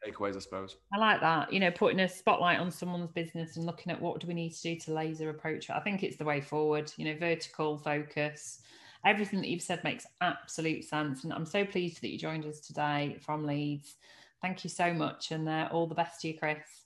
takeaways, 0.06 0.36
I 0.36 0.40
suppose. 0.40 0.78
I 0.94 0.98
like 0.98 1.22
that. 1.22 1.52
You 1.52 1.60
know, 1.60 1.72
putting 1.72 2.00
a 2.00 2.10
spotlight 2.10 2.60
on 2.60 2.72
someone's 2.72 3.12
business 3.12 3.58
and 3.58 3.66
looking 3.66 3.92
at 3.92 4.02
what 4.02 4.20
do 4.20 4.28
we 4.28 4.34
need 4.34 4.52
to 4.52 4.62
do 4.62 4.76
to 4.78 4.94
laser 4.94 5.30
approach 5.30 5.70
it. 5.70 5.76
I 5.76 5.80
think 5.80 6.04
it's 6.04 6.18
the 6.18 6.26
way 6.26 6.42
forward. 6.42 6.92
You 6.98 7.06
know, 7.06 7.20
vertical 7.20 7.78
focus. 7.78 8.62
Everything 9.06 9.40
that 9.40 9.48
you've 9.48 9.62
said 9.62 9.84
makes 9.84 10.06
absolute 10.20 10.84
sense, 10.84 11.24
and 11.24 11.32
I'm 11.32 11.46
so 11.46 11.64
pleased 11.64 12.02
that 12.02 12.10
you 12.10 12.18
joined 12.18 12.46
us 12.46 12.60
today 12.60 13.18
from 13.22 13.46
Leeds. 13.46 13.96
Thank 14.42 14.64
you 14.64 14.70
so 14.70 14.94
much, 14.94 15.32
and 15.32 15.50
uh, 15.50 15.68
all 15.72 15.88
the 15.88 15.96
best 15.96 16.22
to 16.22 16.30
you, 16.30 16.38
Kris. 16.38 16.86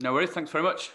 No 0.00 0.12
worries. 0.12 0.30
Thanks 0.30 0.50
very 0.50 0.64
much. 0.64 0.90